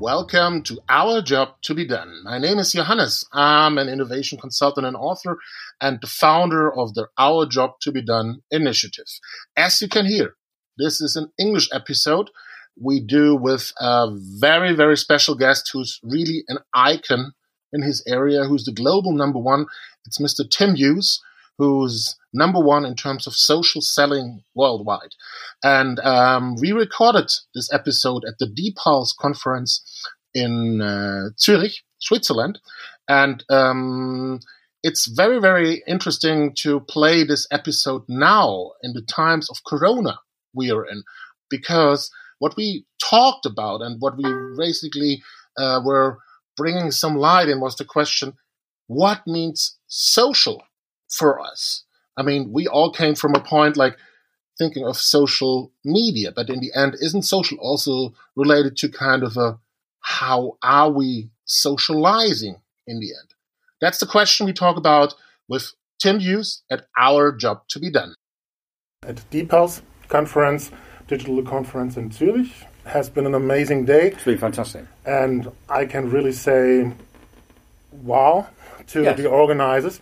Welcome 0.00 0.62
to 0.62 0.80
Our 0.88 1.20
Job 1.20 1.60
to 1.60 1.74
Be 1.74 1.86
Done. 1.86 2.22
My 2.24 2.38
name 2.38 2.58
is 2.58 2.72
Johannes. 2.72 3.26
I'm 3.34 3.76
an 3.76 3.90
innovation 3.90 4.38
consultant 4.38 4.86
and 4.86 4.96
author 4.96 5.36
and 5.78 5.98
the 6.00 6.06
founder 6.06 6.72
of 6.72 6.94
the 6.94 7.08
Our 7.18 7.44
Job 7.44 7.72
to 7.82 7.92
Be 7.92 8.00
Done 8.00 8.40
initiative. 8.50 9.04
As 9.58 9.82
you 9.82 9.88
can 9.88 10.06
hear, 10.06 10.36
this 10.78 11.02
is 11.02 11.16
an 11.16 11.30
English 11.38 11.68
episode 11.70 12.30
we 12.80 13.00
do 13.00 13.36
with 13.36 13.74
a 13.78 14.08
very, 14.40 14.74
very 14.74 14.96
special 14.96 15.34
guest 15.34 15.68
who's 15.70 16.00
really 16.02 16.44
an 16.48 16.60
icon 16.72 17.34
in 17.70 17.82
his 17.82 18.02
area, 18.06 18.44
who's 18.44 18.64
the 18.64 18.72
global 18.72 19.12
number 19.12 19.38
one. 19.38 19.66
It's 20.06 20.18
Mr. 20.18 20.48
Tim 20.50 20.76
Hughes, 20.76 21.20
who's 21.60 22.16
number 22.32 22.58
one 22.58 22.86
in 22.86 22.96
terms 22.96 23.26
of 23.26 23.34
social 23.34 23.82
selling 23.82 24.42
worldwide. 24.54 25.14
And 25.62 26.00
um, 26.00 26.54
we 26.58 26.72
recorded 26.72 27.30
this 27.54 27.70
episode 27.70 28.24
at 28.26 28.38
the 28.38 28.46
DPulse 28.46 29.14
conference 29.14 29.82
in 30.32 30.80
uh, 30.80 31.28
Zurich, 31.38 31.74
Switzerland. 31.98 32.60
And 33.08 33.44
um, 33.50 34.40
it's 34.82 35.06
very, 35.06 35.38
very 35.38 35.82
interesting 35.86 36.54
to 36.60 36.80
play 36.80 37.24
this 37.24 37.46
episode 37.50 38.04
now 38.08 38.70
in 38.82 38.94
the 38.94 39.02
times 39.02 39.50
of 39.50 39.62
Corona 39.66 40.18
we 40.54 40.70
are 40.70 40.86
in, 40.86 41.02
because 41.50 42.10
what 42.38 42.56
we 42.56 42.86
talked 43.02 43.44
about 43.44 43.82
and 43.82 44.00
what 44.00 44.16
we 44.16 44.24
basically 44.56 45.22
uh, 45.58 45.82
were 45.84 46.20
bringing 46.56 46.90
some 46.90 47.16
light 47.16 47.50
in 47.50 47.60
was 47.60 47.76
the 47.76 47.84
question 47.84 48.32
what 48.86 49.20
means 49.26 49.76
social 49.88 50.62
for 51.10 51.40
us? 51.40 51.84
I 52.16 52.22
mean, 52.22 52.52
we 52.52 52.66
all 52.66 52.92
came 52.92 53.14
from 53.14 53.34
a 53.34 53.40
point 53.40 53.76
like 53.76 53.96
thinking 54.58 54.84
of 54.84 54.96
social 54.96 55.72
media, 55.84 56.32
but 56.32 56.50
in 56.50 56.60
the 56.60 56.70
end, 56.74 56.96
isn't 57.00 57.22
social 57.22 57.58
also 57.58 58.14
related 58.36 58.76
to 58.78 58.88
kind 58.88 59.22
of 59.22 59.36
a 59.36 59.58
how 60.00 60.56
are 60.62 60.90
we 60.90 61.30
socializing 61.44 62.60
in 62.86 63.00
the 63.00 63.08
end? 63.08 63.34
That's 63.80 63.98
the 63.98 64.06
question 64.06 64.46
we 64.46 64.52
talk 64.52 64.76
about 64.76 65.14
with 65.48 65.72
Tim 65.98 66.20
Hughes 66.20 66.62
at 66.70 66.86
Our 66.96 67.32
Job 67.32 67.62
to 67.68 67.78
Be 67.78 67.90
Done. 67.90 68.14
At 69.02 69.16
DPulse 69.30 69.82
conference, 70.08 70.70
digital 71.08 71.42
conference 71.42 71.96
in 71.96 72.10
Zurich, 72.10 72.52
has 72.84 73.08
been 73.08 73.26
an 73.26 73.34
amazing 73.34 73.84
day. 73.84 74.08
It's 74.08 74.24
been 74.24 74.38
fantastic. 74.38 74.84
And 75.06 75.50
I 75.68 75.86
can 75.86 76.10
really 76.10 76.32
say 76.32 76.92
wow 77.92 78.48
to 78.88 79.02
yes. 79.02 79.16
the 79.16 79.28
organizers. 79.28 80.00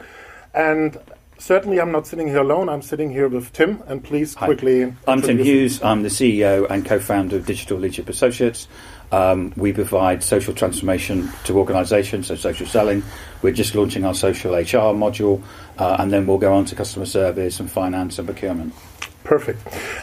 And 0.59 0.98
certainly 1.39 1.81
I'm 1.81 1.92
not 1.92 2.09
sitting 2.09 2.27
here 2.27 2.41
alone. 2.41 2.69
I'm 2.69 2.83
sitting 2.83 3.12
here 3.12 3.28
with 3.28 3.53
Tim. 3.53 3.81
And 3.87 4.03
please 4.03 4.34
Hi. 4.34 4.47
quickly. 4.47 4.92
I'm 5.06 5.23
Tim 5.23 5.39
Hughes. 5.39 5.81
I'm 5.84 6.03
the 6.03 6.09
CEO 6.09 6.69
and 6.69 6.84
co 6.84 6.98
founder 6.98 7.37
of 7.37 7.47
Digital 7.47 7.78
Leadership 7.78 8.09
Associates. 8.09 8.67
Um, 9.12 9.53
we 9.56 9.73
provide 9.73 10.25
social 10.25 10.53
transformation 10.53 11.31
to 11.45 11.56
organisations, 11.56 12.27
so 12.27 12.34
social 12.34 12.67
selling. 12.67 13.05
We're 13.41 13.55
just 13.55 13.77
launching 13.77 14.05
our 14.05 14.15
social 14.15 14.53
HR 14.55 14.92
module, 14.92 15.41
uh, 15.78 15.97
and 16.00 16.12
then 16.12 16.27
we'll 16.27 16.39
go 16.39 16.53
on 16.53 16.65
to 16.67 16.75
customer 16.75 17.06
service 17.06 17.61
and 17.61 17.70
finance 17.70 18.19
and 18.19 18.27
procurement. 18.27 18.75
Perfect. 19.22 19.61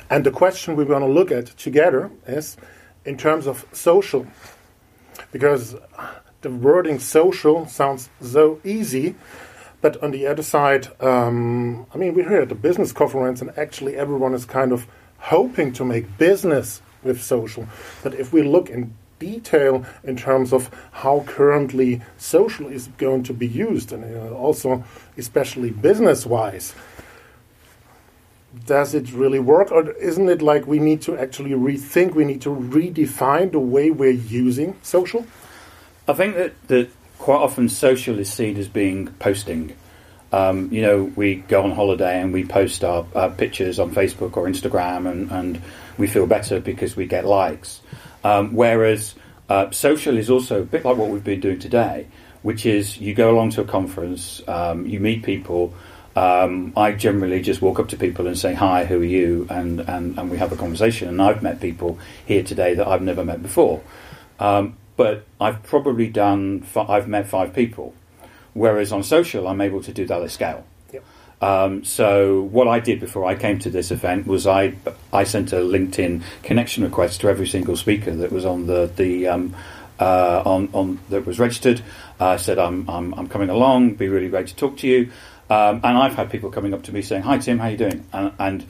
And 0.10 0.26
the 0.26 0.32
question 0.32 0.78
we're 0.78 0.86
going 0.86 1.02
to 1.02 1.08
look 1.08 1.32
at 1.32 1.48
together 1.58 2.10
is 2.28 2.56
in 3.04 3.18
terms 3.18 3.46
of 3.46 3.66
social, 3.74 4.26
because 5.34 5.76
the 6.42 6.50
wording 6.50 6.98
social 6.98 7.68
sounds 7.68 8.10
so 8.22 8.62
easy, 8.64 9.16
but 9.86 10.02
on 10.02 10.10
the 10.10 10.26
other 10.26 10.42
side, 10.42 10.88
um, 11.00 11.86
I 11.94 12.00
mean, 12.00 12.16
we're 12.16 12.28
here 12.28 12.42
at 12.42 12.50
the 12.50 12.56
business 12.56 12.92
conference, 12.92 13.40
and 13.40 13.56
actually 13.56 13.96
everyone 13.96 14.34
is 14.34 14.44
kind 14.44 14.72
of 14.72 14.88
hoping 15.20 15.74
to 15.74 15.86
make 15.86 16.18
business 16.18 16.82
with 17.04 17.22
social. 17.22 17.68
But 18.02 18.16
if 18.16 18.34
we 18.34 18.42
look 18.42 18.72
in 18.72 18.96
detail 19.20 19.86
in 20.04 20.18
terms 20.18 20.54
of 20.54 20.72
how 20.92 21.24
currently 21.28 22.02
social 22.18 22.66
is 22.66 22.88
going 22.98 23.22
to 23.26 23.34
be 23.34 23.46
used, 23.46 23.92
and 23.92 24.04
uh, 24.04 24.34
also 24.34 24.84
especially 25.20 25.70
business 25.70 26.26
wise, 26.26 26.74
does 28.66 28.96
it 28.96 29.14
really 29.14 29.38
work 29.38 29.72
or 29.72 29.92
isn't 29.92 30.30
it 30.30 30.42
like 30.42 30.66
we 30.66 30.80
need 30.80 31.04
to 31.04 31.16
actually 31.16 31.52
rethink 31.52 32.16
we 32.16 32.26
need 32.26 32.42
to 32.42 32.50
redefine 32.50 33.52
the 33.52 33.60
way 33.60 33.92
we're 33.92 34.10
using 34.10 34.74
social 34.82 35.26
i 36.08 36.14
think 36.14 36.36
that, 36.36 36.54
that 36.70 36.90
quite 37.26 37.42
often 37.42 37.68
social 37.68 38.20
is 38.20 38.32
seen 38.32 38.56
as 38.56 38.68
being 38.68 39.08
posting 39.18 39.76
um, 40.32 40.72
you 40.72 40.80
know 40.80 41.12
we 41.16 41.38
go 41.38 41.64
on 41.64 41.72
holiday 41.72 42.22
and 42.22 42.32
we 42.32 42.46
post 42.46 42.84
our, 42.84 43.04
pictures 43.32 43.80
on 43.80 43.90
facebook 43.90 44.38
or 44.38 44.46
instagram 44.46 45.10
and, 45.10 45.32
and, 45.32 45.60
we 45.98 46.06
feel 46.06 46.28
better 46.28 46.60
because 46.60 46.96
we 46.96 47.08
get 47.08 47.26
likes 47.26 47.82
um, 48.24 48.54
whereas 48.54 49.16
uh, 49.50 49.72
social 49.72 50.18
is 50.18 50.30
also 50.30 50.62
a 50.62 50.64
bit 50.64 50.86
like 50.86 50.98
what 50.98 51.10
we've 51.10 51.24
been 51.24 51.40
doing 51.40 51.58
today 51.58 52.06
which 52.44 52.64
is 52.64 53.00
you 53.00 53.16
go 53.16 53.32
along 53.32 53.50
to 53.50 53.62
a 53.62 53.66
conference 53.66 54.48
um, 54.48 54.86
you 54.86 55.00
meet 55.00 55.24
people 55.24 55.74
um, 56.16 56.74
I 56.78 56.92
generally 56.92 57.42
just 57.42 57.60
walk 57.60 57.80
up 57.80 57.90
to 57.90 57.98
people 57.98 58.26
and 58.28 58.38
say, 58.38 58.54
Hi, 58.54 58.86
who 58.86 59.02
are 59.02 59.04
you? 59.04 59.48
And, 59.50 59.82
and, 59.82 60.18
and 60.18 60.32
we 60.32 60.38
have 60.38 60.54
a 60.54 60.56
conversation. 60.56 61.10
And 61.10 61.22
I've 61.22 61.44
met 61.44 61.60
people 61.60 62.00
here 62.26 62.42
today 62.42 62.74
that 62.76 62.88
I've 62.88 63.02
never 63.02 63.26
met 63.26 63.42
before. 63.42 63.82
Um, 64.40 64.78
but 64.98 65.26
I've 65.40 65.64
probably 65.64 66.08
done, 66.10 66.66
I've 66.76 67.08
met 67.08 67.28
five 67.28 67.54
people. 67.54 67.94
Whereas 68.54 68.92
on 68.92 69.04
social, 69.04 69.48
I'm 69.48 69.60
able 69.60 69.84
to 69.84 69.92
do 69.92 70.06
that 70.06 70.22
at 70.22 70.32
scale. 70.32 70.66
Um, 71.42 71.84
so 71.84 72.44
what 72.44 72.68
I 72.68 72.80
did 72.80 73.00
before 73.00 73.26
I 73.26 73.36
came 73.36 73.60
to 73.60 73.70
this 73.70 73.92
event 73.92 74.26
was 74.26 74.48
I 74.48 74.74
I 75.12 75.26
sent 75.26 75.52
a 75.52 75.58
LinkedIn 75.58 76.24
connection 76.44 76.84
request 76.84 77.22
to 77.22 77.30
every 77.30 77.48
single 77.48 77.76
speaker 77.76 78.16
that 78.16 78.32
was 78.32 78.46
on 78.46 78.68
the 78.68 78.90
the 78.96 79.28
um, 79.28 79.56
uh, 80.00 80.42
on 80.46 80.70
on 80.74 81.00
that 81.10 81.26
was 81.26 81.38
registered. 81.38 81.82
I 82.20 82.38
said 82.38 82.58
I'm, 82.58 82.90
I'm 82.90 83.14
I'm 83.14 83.28
coming 83.28 83.50
along. 83.50 83.96
Be 83.96 84.08
really 84.08 84.30
great 84.30 84.48
to 84.48 84.56
talk 84.56 84.78
to 84.78 84.88
you. 84.88 85.12
Um, 85.50 85.82
and 85.84 85.98
I've 85.98 86.16
had 86.16 86.32
people 86.32 86.50
coming 86.50 86.74
up 86.74 86.84
to 86.84 86.94
me 86.94 87.02
saying, 87.02 87.24
"Hi 87.24 87.38
Tim, 87.38 87.60
how 87.60 87.68
you 87.68 87.78
doing?" 87.78 88.06
And 88.14 88.32
and, 88.40 88.66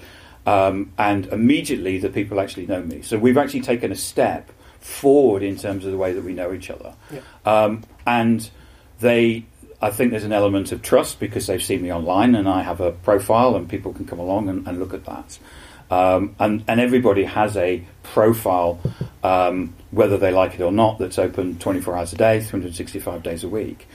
um, 0.45 0.91
and 0.97 1.27
immediately 1.27 1.99
the 1.99 2.09
people 2.09 2.39
actually 2.39 2.65
know 2.65 2.81
me. 2.81 3.03
So 3.03 3.17
we've 3.17 3.37
actually 3.37 3.61
taken 3.61 3.91
a 3.91 3.95
step 3.95 4.51
forward 4.85 5.41
in 5.41 5.57
terms 5.57 5.83
of 5.83 5.91
the 5.91 5.97
way 5.97 6.13
that 6.13 6.23
we 6.23 6.33
know 6.33 6.53
each 6.53 6.69
other. 6.69 6.93
Yeah. 7.11 7.21
Um, 7.43 7.83
and 8.05 8.47
they, 8.99 9.45
I 9.81 9.89
think 9.89 10.11
there's 10.11 10.23
an 10.23 10.31
element 10.31 10.71
of 10.71 10.83
trust 10.83 11.19
because 11.19 11.47
they've 11.47 11.63
seen 11.63 11.81
me 11.81 11.91
online 11.91 12.35
and 12.35 12.47
I 12.47 12.61
have 12.61 12.81
a 12.81 12.91
profile 12.91 13.55
and 13.55 13.67
people 13.67 13.93
can 13.93 14.05
come 14.05 14.19
along 14.19 14.47
and, 14.47 14.67
and 14.67 14.79
look 14.79 14.93
at 14.93 15.05
that. 15.05 15.39
Um, 15.89 16.35
and, 16.39 16.63
and 16.67 16.79
everybody 16.79 17.23
has 17.23 17.57
a 17.57 17.83
profile, 18.03 18.79
um, 19.23 19.73
whether 19.89 20.17
they 20.17 20.31
like 20.31 20.53
it 20.53 20.61
or 20.61 20.71
not, 20.71 20.99
that's 20.99 21.17
open 21.17 21.57
24 21.57 21.97
hours 21.97 22.13
a 22.13 22.17
day, 22.17 22.39
365 22.39 23.23
days 23.23 23.43
a 23.43 23.49
week. 23.49 23.87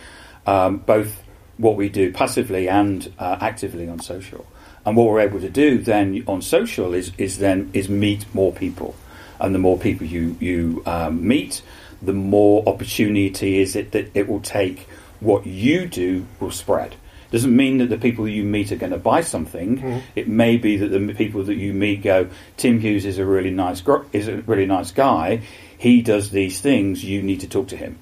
Um, 0.47 0.79
both 0.79 1.23
what 1.57 1.77
we 1.77 1.89
do 1.89 2.13
passively 2.13 2.69
and 2.69 3.13
uh, 3.19 3.37
actively 3.41 3.89
on 3.89 4.01
social. 4.01 4.45
And 4.85 4.97
what 4.97 5.07
we're 5.07 5.21
able 5.21 5.41
to 5.41 5.51
do 5.51 5.79
then 5.79 6.25
on 6.27 6.43
social 6.43 6.95
is, 6.95 7.13
is 7.17 7.39
then 7.39 7.71
is 7.75 7.89
meet 7.89 8.27
more 8.35 8.53
people, 8.53 8.97
and 9.41 9.55
the 9.55 9.59
more 9.59 9.79
people 9.79 10.07
you 10.07 10.37
you 10.41 10.83
um, 10.87 11.27
meet, 11.27 11.63
the 12.03 12.13
more 12.13 12.69
opportunity 12.69 13.61
is 13.61 13.77
it 13.77 13.93
that 13.93 14.11
it 14.15 14.29
will 14.29 14.41
take. 14.41 14.89
What 15.21 15.47
you 15.47 15.87
do 15.87 16.27
will 16.39 16.51
spread. 16.51 16.97
Doesn't 17.31 17.55
mean 17.55 17.79
that 17.79 17.91
the 17.91 17.99
people 17.99 18.27
you 18.27 18.43
meet 18.43 18.73
are 18.73 18.77
going 18.77 18.93
to 18.93 18.99
buy 18.99 19.21
something. 19.21 19.79
Mm. 19.79 20.03
It 20.17 20.27
may 20.27 20.57
be 20.57 20.79
that 20.79 20.89
the 20.89 21.15
people 21.15 21.45
that 21.45 21.55
you 21.55 21.73
meet 21.73 22.03
go, 22.03 22.29
Tim 22.57 22.81
Hughes 22.81 23.05
is 23.05 23.19
a 23.19 23.27
really 23.27 23.51
nice 23.51 23.83
is 24.13 24.29
a 24.29 24.39
really 24.39 24.67
nice 24.67 24.91
guy. 24.91 25.43
He 25.77 26.03
does 26.03 26.31
these 26.31 26.61
things. 26.61 27.05
You 27.05 27.23
need 27.23 27.41
to 27.41 27.49
talk 27.49 27.69
to 27.69 27.77
him 27.77 27.99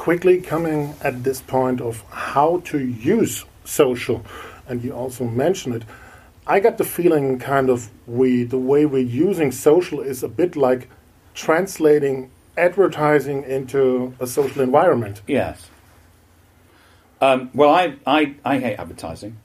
quickly 0.00 0.40
coming 0.40 0.94
at 1.02 1.22
this 1.24 1.42
point 1.42 1.78
of 1.78 2.02
how 2.08 2.62
to 2.64 2.78
use 2.78 3.44
social, 3.66 4.24
and 4.66 4.82
you 4.82 4.92
also 4.92 5.24
mentioned 5.24 5.74
it. 5.74 5.82
I 6.50 6.58
got 6.58 6.78
the 6.78 6.84
feeling 6.84 7.38
kind 7.38 7.70
of 7.70 7.90
we 8.08 8.42
the 8.42 8.58
way 8.58 8.84
we're 8.84 8.98
using 8.98 9.52
social 9.52 10.00
is 10.00 10.24
a 10.24 10.28
bit 10.28 10.56
like 10.56 10.88
translating 11.32 12.28
advertising 12.56 13.44
into 13.44 14.14
a 14.18 14.26
social 14.26 14.60
environment. 14.60 15.22
Yes. 15.28 15.68
Um, 17.20 17.50
well, 17.54 17.70
I, 17.70 17.94
I, 18.04 18.34
I 18.44 18.58
hate 18.58 18.76
advertising. 18.80 19.36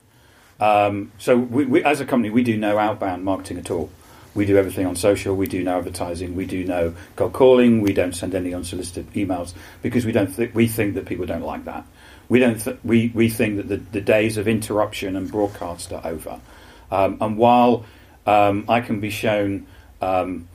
Um, 0.58 1.12
so 1.18 1.36
we, 1.36 1.64
we, 1.66 1.84
as 1.84 2.00
a 2.00 2.04
company, 2.04 2.30
we 2.30 2.42
do 2.42 2.56
no 2.56 2.76
outbound 2.76 3.22
marketing 3.22 3.58
at 3.58 3.70
all. 3.70 3.88
We 4.34 4.44
do 4.44 4.56
everything 4.56 4.84
on 4.84 4.96
social. 4.96 5.36
We 5.36 5.46
do 5.46 5.62
no 5.62 5.78
advertising. 5.78 6.34
We 6.34 6.44
do 6.44 6.64
no 6.64 6.92
cold 7.14 7.34
calling. 7.34 7.82
We 7.82 7.92
don't 7.92 8.16
send 8.16 8.34
any 8.34 8.52
unsolicited 8.52 9.12
emails 9.12 9.54
because 9.80 10.04
we 10.04 10.10
don't. 10.10 10.34
Th- 10.34 10.52
we 10.52 10.66
think 10.66 10.94
that 10.94 11.06
people 11.06 11.24
don't 11.24 11.42
like 11.42 11.66
that. 11.66 11.86
We 12.28 12.40
don't. 12.40 12.58
Th- 12.58 12.78
we 12.82 13.12
we 13.14 13.28
think 13.28 13.58
that 13.58 13.68
the, 13.68 13.76
the 13.76 14.00
days 14.00 14.36
of 14.38 14.48
interruption 14.48 15.14
and 15.14 15.30
broadcast 15.30 15.92
are 15.92 16.04
over. 16.04 16.40
Um, 16.90 17.18
and 17.20 17.36
while 17.36 17.84
um, 18.26 18.64
I 18.68 18.80
can 18.80 19.00
be 19.00 19.10
shown 19.10 19.66
um, 20.00 20.48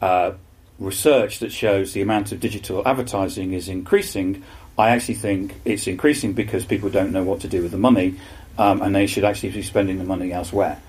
uh, 0.00 0.32
research 0.78 1.38
that 1.40 1.52
shows 1.52 1.92
the 1.92 2.02
amount 2.02 2.32
of 2.32 2.40
digital 2.40 2.86
advertising 2.86 3.52
is 3.52 3.68
increasing, 3.68 4.42
I 4.78 4.90
actually 4.90 5.14
think 5.14 5.54
it's 5.64 5.86
increasing 5.86 6.32
because 6.32 6.64
people 6.64 6.90
don't 6.90 7.12
know 7.12 7.22
what 7.22 7.40
to 7.40 7.48
do 7.48 7.62
with 7.62 7.72
the 7.72 7.78
money, 7.78 8.16
um, 8.58 8.82
and 8.82 8.94
they 8.94 9.06
should 9.06 9.24
actually 9.24 9.50
be 9.50 9.62
spending 9.62 9.98
the 9.98 10.04
money 10.04 10.32
elsewhere. 10.32 10.80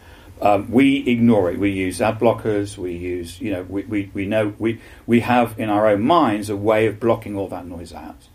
Um, 0.42 0.72
we 0.72 1.08
ignore 1.08 1.52
it. 1.52 1.60
We 1.60 1.72
use 1.72 2.02
ad 2.02 2.20
blockers. 2.20 2.78
We 2.78 2.94
use, 2.94 3.40
you 3.40 3.52
know, 3.52 3.64
we, 3.64 3.84
we, 3.84 4.12
we 4.14 4.26
know 4.26 4.54
we 4.60 4.82
we 5.06 5.22
have 5.22 5.58
in 5.60 5.70
our 5.70 5.88
own 5.88 6.02
minds 6.02 6.50
a 6.50 6.58
way 6.58 6.88
of 6.88 7.00
blocking 7.00 7.38
all 7.38 7.48
that 7.50 7.66
noise 7.66 7.94
out. 7.94 8.28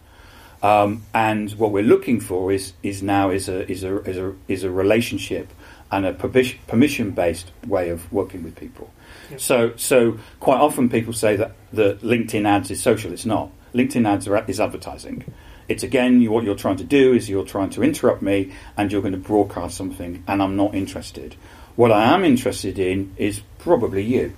Um, 0.63 1.03
and 1.15 1.51
what 1.53 1.71
we're 1.71 1.83
looking 1.83 2.21
for 2.21 2.51
is 2.51 2.73
is 2.83 3.03
now 3.03 3.31
is 3.31 3.49
a 3.49 3.71
is 3.71 3.85
a 3.85 3.99
is 4.03 4.17
a 4.17 4.35
is 4.49 4.65
a 4.65 4.71
relationship 4.71 5.53
and 5.91 6.07
a 6.07 6.13
permission 6.13 7.11
based 7.13 7.51
way 7.67 7.89
of 7.91 8.11
working 8.13 8.43
with 8.43 8.55
people. 8.57 8.91
So 9.37 9.75
so 9.77 10.19
quite 10.41 10.59
often 10.59 10.89
people 10.89 11.13
say 11.13 11.37
that 11.37 11.53
the 11.73 11.95
LinkedIn 12.03 12.47
ads 12.47 12.71
is 12.71 12.83
social. 12.83 13.13
It's 13.13 13.27
not. 13.27 13.51
LinkedIn 13.75 14.07
ads 14.07 14.27
are, 14.29 14.45
is 14.47 14.61
advertising. 14.61 15.25
It's 15.69 15.83
again 15.83 16.21
you, 16.21 16.31
what 16.31 16.45
you're 16.45 16.55
trying 16.55 16.77
to 16.79 16.85
do 16.85 17.13
is 17.13 17.29
you're 17.29 17.45
trying 17.45 17.71
to 17.71 17.83
interrupt 17.83 18.23
me 18.23 18.53
and 18.77 18.91
you're 18.91 19.03
going 19.03 19.13
to 19.13 19.19
broadcast 19.19 19.77
something 19.77 20.25
and 20.27 20.43
I'm 20.43 20.57
not 20.57 20.75
interested. 20.75 21.37
What 21.77 21.93
I 21.93 22.15
am 22.15 22.25
interested 22.25 22.79
in 22.79 23.15
is 23.17 23.41
probably 23.59 24.03
you. 24.03 24.35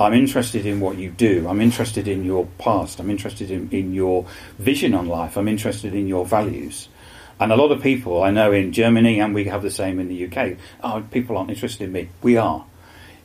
I'm 0.00 0.14
interested 0.14 0.64
in 0.64 0.78
what 0.80 0.96
you 0.96 1.10
do. 1.10 1.48
I'm 1.48 1.60
interested 1.60 2.06
in 2.06 2.24
your 2.24 2.46
past. 2.58 3.00
I'm 3.00 3.10
interested 3.10 3.50
in, 3.50 3.68
in 3.70 3.94
your 3.94 4.26
vision 4.58 4.94
on 4.94 5.06
life. 5.06 5.36
I'm 5.36 5.48
interested 5.48 5.94
in 5.94 6.06
your 6.06 6.24
values. 6.24 6.88
And 7.40 7.52
a 7.52 7.56
lot 7.56 7.70
of 7.70 7.82
people 7.82 8.22
I 8.22 8.30
know 8.30 8.52
in 8.52 8.72
Germany, 8.72 9.20
and 9.20 9.34
we 9.34 9.44
have 9.44 9.62
the 9.62 9.70
same 9.70 10.00
in 10.00 10.08
the 10.08 10.26
UK, 10.26 10.56
oh, 10.82 11.04
people 11.10 11.36
aren't 11.36 11.50
interested 11.50 11.84
in 11.84 11.92
me. 11.92 12.08
We 12.22 12.36
are. 12.36 12.64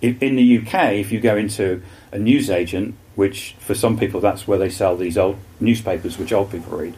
In 0.01 0.35
the 0.35 0.57
UK, 0.57 0.93
if 0.93 1.11
you 1.11 1.21
go 1.21 1.37
into 1.37 1.81
a 2.11 2.19
newsagent, 2.19 2.95
which 3.15 3.55
for 3.59 3.73
some 3.73 3.97
people 3.97 4.19
that's 4.19 4.45
where 4.45 4.57
they 4.57 4.69
sell 4.69 4.97
these 4.97 5.17
old 5.17 5.37
newspapers, 5.61 6.17
which 6.17 6.33
old 6.33 6.51
people 6.51 6.77
read, 6.77 6.95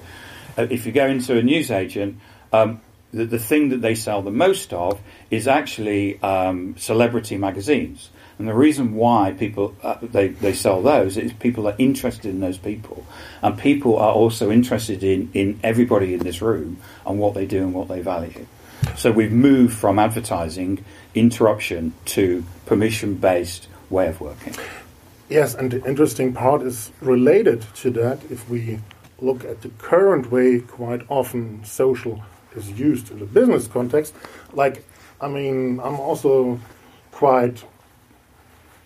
uh, 0.57 0.67
if 0.69 0.85
you 0.85 0.91
go 0.91 1.05
into 1.05 1.37
a 1.37 1.43
newsagent, 1.43 2.19
um, 2.51 2.81
the, 3.13 3.25
the 3.25 3.39
thing 3.39 3.69
that 3.69 3.81
they 3.81 3.95
sell 3.95 4.21
the 4.21 4.31
most 4.31 4.73
of 4.73 4.99
is 5.29 5.47
actually 5.47 6.21
um, 6.21 6.75
celebrity 6.77 7.37
magazines. 7.37 8.09
And 8.37 8.47
the 8.47 8.53
reason 8.53 8.95
why 8.95 9.33
people 9.37 9.75
uh, 9.81 9.97
they, 10.01 10.29
they 10.29 10.53
sell 10.53 10.81
those 10.81 11.17
is 11.17 11.31
people 11.33 11.67
are 11.67 11.75
interested 11.77 12.29
in 12.29 12.41
those 12.41 12.57
people, 12.57 13.05
and 13.41 13.57
people 13.57 13.97
are 13.97 14.13
also 14.13 14.51
interested 14.51 15.03
in, 15.03 15.29
in 15.33 15.59
everybody 15.63 16.13
in 16.13 16.19
this 16.19 16.41
room 16.41 16.77
and 17.05 17.19
what 17.19 17.33
they 17.33 17.45
do 17.45 17.59
and 17.59 17.73
what 17.73 17.87
they 17.87 18.01
value. 18.01 18.45
So 18.97 19.11
we've 19.11 19.31
moved 19.31 19.73
from 19.73 19.99
advertising 19.99 20.83
interruption 21.13 21.93
to 22.05 22.43
permission 22.65 23.15
based 23.15 23.67
way 23.89 24.07
of 24.07 24.19
working. 24.19 24.53
Yes, 25.29 25.55
and 25.55 25.71
the 25.71 25.83
interesting 25.85 26.33
part 26.33 26.61
is 26.61 26.91
related 27.01 27.65
to 27.75 27.89
that. 27.91 28.19
If 28.29 28.47
we 28.49 28.79
look 29.19 29.43
at 29.45 29.61
the 29.61 29.69
current 29.69 30.29
way, 30.31 30.59
quite 30.59 31.01
often 31.09 31.63
social 31.63 32.23
is 32.55 32.69
used 32.71 33.11
in 33.11 33.19
the 33.19 33.25
business 33.25 33.67
context. 33.67 34.13
Like, 34.53 34.85
I 35.19 35.27
mean, 35.27 35.79
I'm 35.79 35.99
also 35.99 36.59
quite 37.11 37.63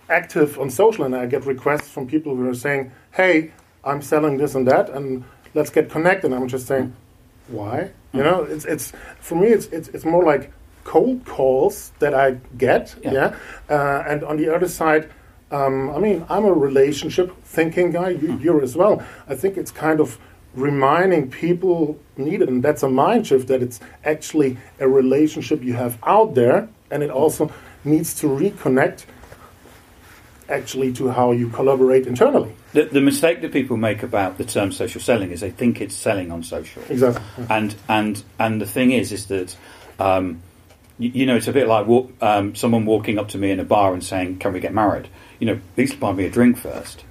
active 0.09 0.59
on 0.59 0.69
social, 0.69 1.05
and 1.05 1.15
I 1.15 1.25
get 1.25 1.45
requests 1.45 1.89
from 1.89 2.07
people 2.07 2.35
who 2.35 2.47
are 2.49 2.53
saying, 2.53 2.91
"Hey, 3.11 3.51
I'm 3.83 4.01
selling 4.01 4.37
this 4.37 4.55
and 4.55 4.67
that, 4.67 4.89
and 4.89 5.23
let's 5.53 5.69
get 5.69 5.89
connected." 5.89 6.31
And 6.31 6.35
I'm 6.35 6.47
just 6.47 6.67
saying, 6.67 6.93
"Why?" 7.47 7.91
You 8.13 8.23
know, 8.23 8.43
it's 8.43 8.65
it's 8.65 8.91
for 9.19 9.35
me, 9.35 9.47
it's 9.49 9.67
it's 9.67 9.89
it's 9.89 10.05
more 10.05 10.23
like 10.23 10.51
cold 10.83 11.25
calls 11.25 11.91
that 11.99 12.13
I 12.13 12.37
get, 12.57 12.95
yeah. 13.03 13.13
yeah? 13.13 13.35
Uh, 13.69 14.03
and 14.07 14.23
on 14.23 14.37
the 14.37 14.53
other 14.53 14.67
side. 14.67 15.09
Um, 15.51 15.89
I 15.89 15.97
mean, 15.97 16.23
I'm 16.29 16.45
a 16.45 16.53
relationship 16.53 17.35
thinking 17.43 17.89
guy. 17.89 18.09
You, 18.09 18.27
mm. 18.27 18.43
You're 18.43 18.61
as 18.61 18.75
well. 18.75 19.01
I 19.27 19.33
think 19.33 19.57
it's 19.57 19.71
kind 19.71 19.99
of 19.99 20.19
reminding 20.53 21.31
people 21.31 21.99
needed, 22.17 22.49
and 22.49 22.61
that's 22.61 22.83
a 22.83 22.89
mind 22.89 23.25
shift 23.25 23.47
that 23.47 23.63
it's 23.63 23.79
actually 24.05 24.57
a 24.79 24.87
relationship 24.87 25.63
you 25.63 25.73
have 25.73 25.97
out 26.03 26.35
there, 26.35 26.69
and 26.91 27.01
it 27.01 27.09
also 27.09 27.51
needs 27.83 28.13
to 28.21 28.27
reconnect 28.27 29.05
actually 30.49 30.93
to 30.93 31.09
how 31.09 31.31
you 31.31 31.49
collaborate 31.49 32.07
internally. 32.07 32.53
The, 32.73 32.85
the, 32.85 33.01
mistake 33.01 33.41
that 33.41 33.51
people 33.51 33.77
make 33.77 34.03
about 34.03 34.37
the 34.37 34.45
term 34.45 34.71
social 34.71 35.01
selling 35.01 35.31
is 35.31 35.41
they 35.41 35.51
think 35.51 35.81
it's 35.81 35.95
selling 35.95 36.31
on 36.31 36.43
social. 36.43 36.83
Exactly. 36.89 37.23
And 37.49 37.75
and 37.87 38.23
and 38.37 38.61
the 38.61 38.65
thing 38.65 38.91
is, 38.91 39.11
is 39.11 39.27
that 39.27 39.55
um, 39.99 40.41
you, 40.97 41.09
you, 41.09 41.25
know 41.25 41.35
it's 41.35 41.47
a 41.47 41.53
bit 41.53 41.67
like 41.67 41.87
walk, 41.87 42.11
um, 42.21 42.55
someone 42.55 42.85
walking 42.85 43.17
up 43.17 43.29
to 43.29 43.37
me 43.37 43.51
in 43.51 43.59
a 43.59 43.65
bar 43.65 43.93
and 43.93 44.03
saying, 44.03 44.39
"Can 44.39 44.53
we 44.53 44.59
get 44.59 44.73
married?" 44.73 45.07
You 45.39 45.47
know, 45.47 45.59
please 45.75 45.93
buy 45.93 46.11
me 46.13 46.25
a 46.25 46.29
drink 46.29 46.57
first. 46.57 47.03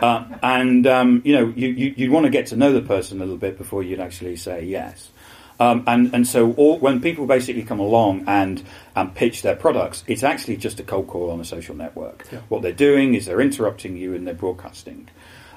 Uh, 0.00 0.24
and 0.42 0.86
um, 0.86 1.22
you 1.24 1.34
know, 1.34 1.52
you, 1.54 1.68
you, 1.68 1.94
you 1.96 2.10
want 2.10 2.24
to 2.24 2.30
get 2.30 2.46
to 2.46 2.56
know 2.56 2.72
the 2.72 2.82
person 2.82 3.18
a 3.18 3.24
little 3.24 3.36
bit 3.36 3.58
before 3.58 3.82
you'd 3.82 4.00
actually 4.00 4.36
say 4.36 4.64
yes. 4.64 5.10
Um, 5.58 5.84
and 5.86 6.14
and 6.14 6.26
so 6.26 6.52
all, 6.52 6.78
when 6.78 7.00
people 7.00 7.26
basically 7.26 7.62
come 7.62 7.80
along 7.80 8.24
and 8.26 8.62
and 8.94 9.14
pitch 9.14 9.42
their 9.42 9.56
products, 9.56 10.04
it's 10.06 10.22
actually 10.22 10.58
just 10.58 10.80
a 10.80 10.82
cold 10.82 11.06
call 11.06 11.30
on 11.30 11.40
a 11.40 11.44
social 11.44 11.74
network. 11.74 12.26
Yeah. 12.30 12.40
What 12.48 12.62
they're 12.62 12.72
doing 12.72 13.14
is 13.14 13.26
they're 13.26 13.40
interrupting 13.40 13.96
you 13.96 14.14
and 14.14 14.26
they're 14.26 14.34
broadcasting. 14.34 15.08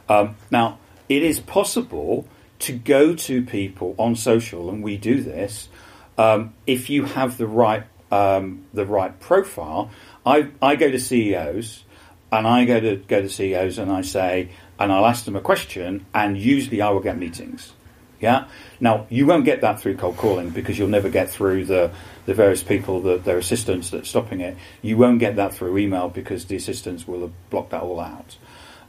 Um, 0.07 0.35
now, 0.49 0.79
it 1.09 1.23
is 1.23 1.39
possible 1.39 2.27
to 2.59 2.73
go 2.73 3.13
to 3.13 3.43
people 3.43 3.95
on 3.97 4.15
social, 4.15 4.69
and 4.69 4.83
we 4.83 4.97
do 4.97 5.21
this 5.21 5.69
um, 6.17 6.53
if 6.65 6.89
you 6.89 7.05
have 7.05 7.37
the 7.37 7.47
right 7.47 7.83
um, 8.11 8.65
the 8.73 8.85
right 8.85 9.17
profile. 9.19 9.91
I 10.25 10.49
I 10.61 10.75
go 10.75 10.89
to 10.89 10.99
CEOs 10.99 11.83
and 12.31 12.47
I 12.47 12.65
go 12.65 12.79
to 12.79 12.95
go 12.97 13.21
to 13.21 13.29
CEOs 13.29 13.77
and 13.77 13.91
I 13.91 14.01
say, 14.01 14.49
and 14.77 14.91
I'll 14.91 15.05
ask 15.05 15.25
them 15.25 15.35
a 15.35 15.41
question, 15.41 16.05
and 16.13 16.37
usually 16.37 16.81
I 16.81 16.89
will 16.89 16.99
get 16.99 17.17
meetings. 17.17 17.73
Yeah. 18.19 18.47
Now 18.79 19.07
you 19.09 19.25
won't 19.25 19.45
get 19.45 19.61
that 19.61 19.79
through 19.79 19.97
cold 19.97 20.17
calling 20.17 20.49
because 20.49 20.77
you'll 20.77 20.89
never 20.89 21.09
get 21.09 21.29
through 21.29 21.65
the 21.65 21.91
the 22.25 22.33
various 22.33 22.61
people, 22.61 23.01
the, 23.01 23.17
their 23.17 23.37
assistants 23.37 23.89
that's 23.89 24.09
stopping 24.09 24.41
it. 24.41 24.55
You 24.81 24.97
won't 24.97 25.19
get 25.19 25.35
that 25.37 25.53
through 25.53 25.77
email 25.77 26.09
because 26.09 26.45
the 26.45 26.55
assistants 26.55 27.07
will 27.07 27.21
have 27.21 27.49
blocked 27.49 27.71
that 27.71 27.81
all 27.81 27.99
out. 27.99 28.37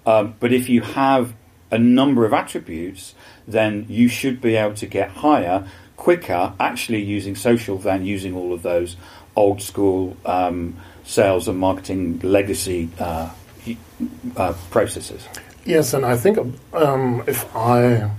Um, 0.05 0.35
but 0.41 0.53
if 0.53 0.69
you 0.69 0.83
have 0.83 1.35
a 1.71 1.79
number 1.79 2.25
of 2.25 2.33
attributes, 2.33 3.15
then 3.47 3.87
you 3.89 4.09
should 4.09 4.41
be 4.41 4.57
able 4.57 4.75
to 4.75 4.87
get 4.87 5.11
higher 5.11 5.67
quicker, 5.97 6.53
actually 6.59 7.03
using 7.03 7.37
social 7.37 7.79
than 7.79 8.05
using 8.05 8.35
all 8.35 8.53
of 8.53 8.63
those 8.63 8.97
old 9.37 9.63
school 9.63 10.17
um, 10.25 10.77
sales 11.05 11.47
and 11.47 11.59
marketing 11.59 12.19
legacy 12.21 12.89
uh, 12.99 13.31
uh, 14.37 14.55
processes. 14.71 15.27
Yes, 15.65 15.95
and 15.95 16.05
I 16.07 16.17
think 16.17 16.39
um, 16.73 17.23
if 17.27 17.55
I 17.55 18.11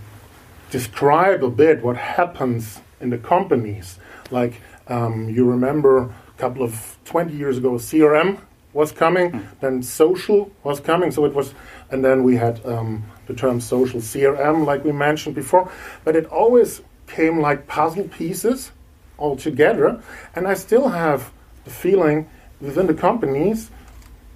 describe 0.71 1.43
a 1.43 1.49
bit 1.49 1.83
what 1.83 1.97
happens 1.97 2.81
in 2.99 3.11
the 3.11 3.17
companies. 3.19 3.99
Like 4.31 4.61
um, 4.87 5.29
you 5.29 5.45
remember 5.45 5.99
a 5.99 6.39
couple 6.39 6.63
of 6.63 6.97
20 7.05 7.35
years 7.35 7.57
ago, 7.59 7.73
CRM 7.73 8.39
was 8.73 8.91
coming, 8.91 9.31
mm. 9.31 9.45
then 9.59 9.83
social 9.83 10.49
was 10.63 10.79
coming. 10.79 11.11
So 11.11 11.25
it 11.25 11.33
was, 11.33 11.53
and 11.91 12.03
then 12.03 12.23
we 12.23 12.37
had 12.37 12.65
um, 12.65 13.03
the 13.27 13.33
term 13.33 13.59
social 13.61 13.99
CRM, 13.99 14.65
like 14.65 14.83
we 14.83 14.91
mentioned 14.91 15.35
before. 15.35 15.69
But 16.03 16.15
it 16.15 16.25
always 16.27 16.81
came 17.05 17.39
like 17.39 17.67
puzzle 17.67 18.05
pieces 18.05 18.71
all 19.17 19.35
together. 19.35 20.01
And 20.35 20.47
I 20.47 20.53
still 20.53 20.89
have 20.89 21.31
the 21.65 21.69
feeling 21.69 22.29
within 22.61 22.87
the 22.87 22.93
companies 22.93 23.69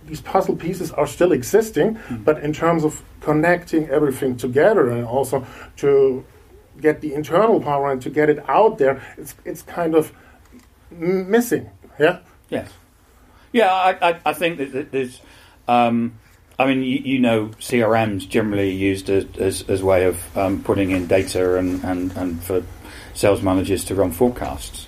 these 0.08 0.22
puzzle 0.22 0.56
pieces 0.56 0.92
are 0.92 1.08
still 1.08 1.32
existing, 1.32 1.96
mm. 1.96 2.24
but 2.24 2.44
in 2.44 2.54
terms 2.54 2.84
of 2.84 3.02
connecting 3.22 3.90
everything 3.90 4.38
together 4.38 4.90
and 4.90 5.06
also 5.06 5.46
to 5.78 6.26
get 6.80 7.02
the 7.02 7.14
internal 7.14 7.60
power 7.60 7.92
and 7.92 8.02
to 8.02 8.10
get 8.10 8.30
it 8.30 8.44
out 8.50 8.78
there, 8.78 9.02
it's 9.18 9.36
it's 9.46 9.62
kind 9.62 9.96
of 9.96 10.12
missing. 10.92 11.70
Yeah. 12.00 12.20
Yes. 12.50 12.70
Yeah, 13.52 13.72
I 13.72 14.10
I, 14.10 14.20
I 14.26 14.34
think 14.34 14.58
that 14.58 14.92
there's. 14.92 15.22
Um, 15.68 16.20
I 16.58 16.68
mean, 16.68 16.84
you, 16.84 17.00
you, 17.00 17.20
know, 17.20 17.48
CRMs 17.60 18.30
generally 18.30 18.72
used 18.72 19.10
as 19.10 19.26
as, 19.38 19.70
as 19.70 19.84
way 19.84 20.06
of 20.06 20.38
um, 20.38 20.64
putting 20.64 20.92
in 20.92 21.08
data 21.08 21.58
and, 21.58 21.84
and, 21.84 22.16
and 22.16 22.42
for 22.42 22.64
sales 23.14 23.42
managers 23.42 23.84
to 23.86 23.96
run 23.96 24.12
forecasts. 24.12 24.88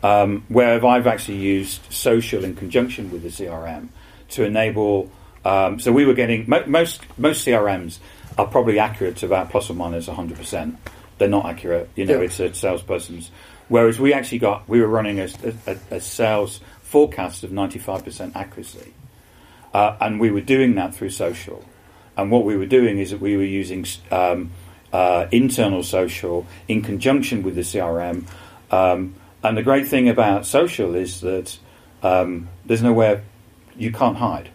Um, 0.00 0.44
where 0.46 0.84
I've 0.86 1.08
actually 1.08 1.38
used 1.38 1.80
social 1.92 2.44
in 2.44 2.54
conjunction 2.54 3.10
with 3.10 3.24
the 3.24 3.30
CRM 3.30 3.88
to 4.30 4.44
enable. 4.44 5.10
Um, 5.44 5.78
so 5.78 5.92
we 5.92 6.04
were 6.04 6.14
getting 6.14 6.48
mo- 6.48 6.66
most 6.66 7.02
most 7.18 7.46
CRMs 7.46 7.98
are 8.36 8.46
probably 8.46 8.78
accurate 8.78 9.16
to 9.16 9.26
about 9.26 9.50
plus 9.50 9.70
or 9.70 9.74
minus 9.74 10.06
100 10.06 10.36
percent. 10.36 10.76
They're 11.18 11.28
not 11.28 11.46
accurate. 11.46 11.90
You 11.96 12.06
know, 12.06 12.18
yeah. 12.18 12.26
it's 12.26 12.40
a 12.40 12.54
salesperson's. 12.54 13.30
Whereas 13.68 13.98
we 13.98 14.12
actually 14.12 14.38
got 14.38 14.68
we 14.68 14.80
were 14.80 14.88
running 14.88 15.20
a, 15.20 15.28
a, 15.66 15.96
a 15.96 16.00
sales 16.00 16.60
forecast 16.82 17.44
of 17.44 17.52
95 17.52 18.04
percent 18.04 18.36
accuracy, 18.36 18.92
uh, 19.74 19.96
and 20.00 20.20
we 20.20 20.30
were 20.30 20.40
doing 20.40 20.74
that 20.76 20.94
through 20.94 21.10
social. 21.10 21.64
And 22.16 22.32
what 22.32 22.44
we 22.44 22.56
were 22.56 22.66
doing 22.66 22.98
is 22.98 23.12
that 23.12 23.20
we 23.20 23.36
were 23.36 23.44
using 23.44 23.86
um, 24.10 24.50
uh, 24.92 25.26
internal 25.30 25.82
social 25.82 26.46
in 26.66 26.82
conjunction 26.82 27.42
with 27.42 27.54
the 27.54 27.60
CRM. 27.62 28.26
Um, 28.70 29.14
and 29.42 29.56
the 29.56 29.62
great 29.62 29.86
thing 29.86 30.08
about 30.08 30.44
social 30.44 30.94
is 30.94 31.20
that 31.20 31.58
um, 32.02 32.48
there's 32.66 32.82
nowhere 32.82 33.22
you 33.78 33.92
can't 33.92 34.16
hide. 34.16 34.50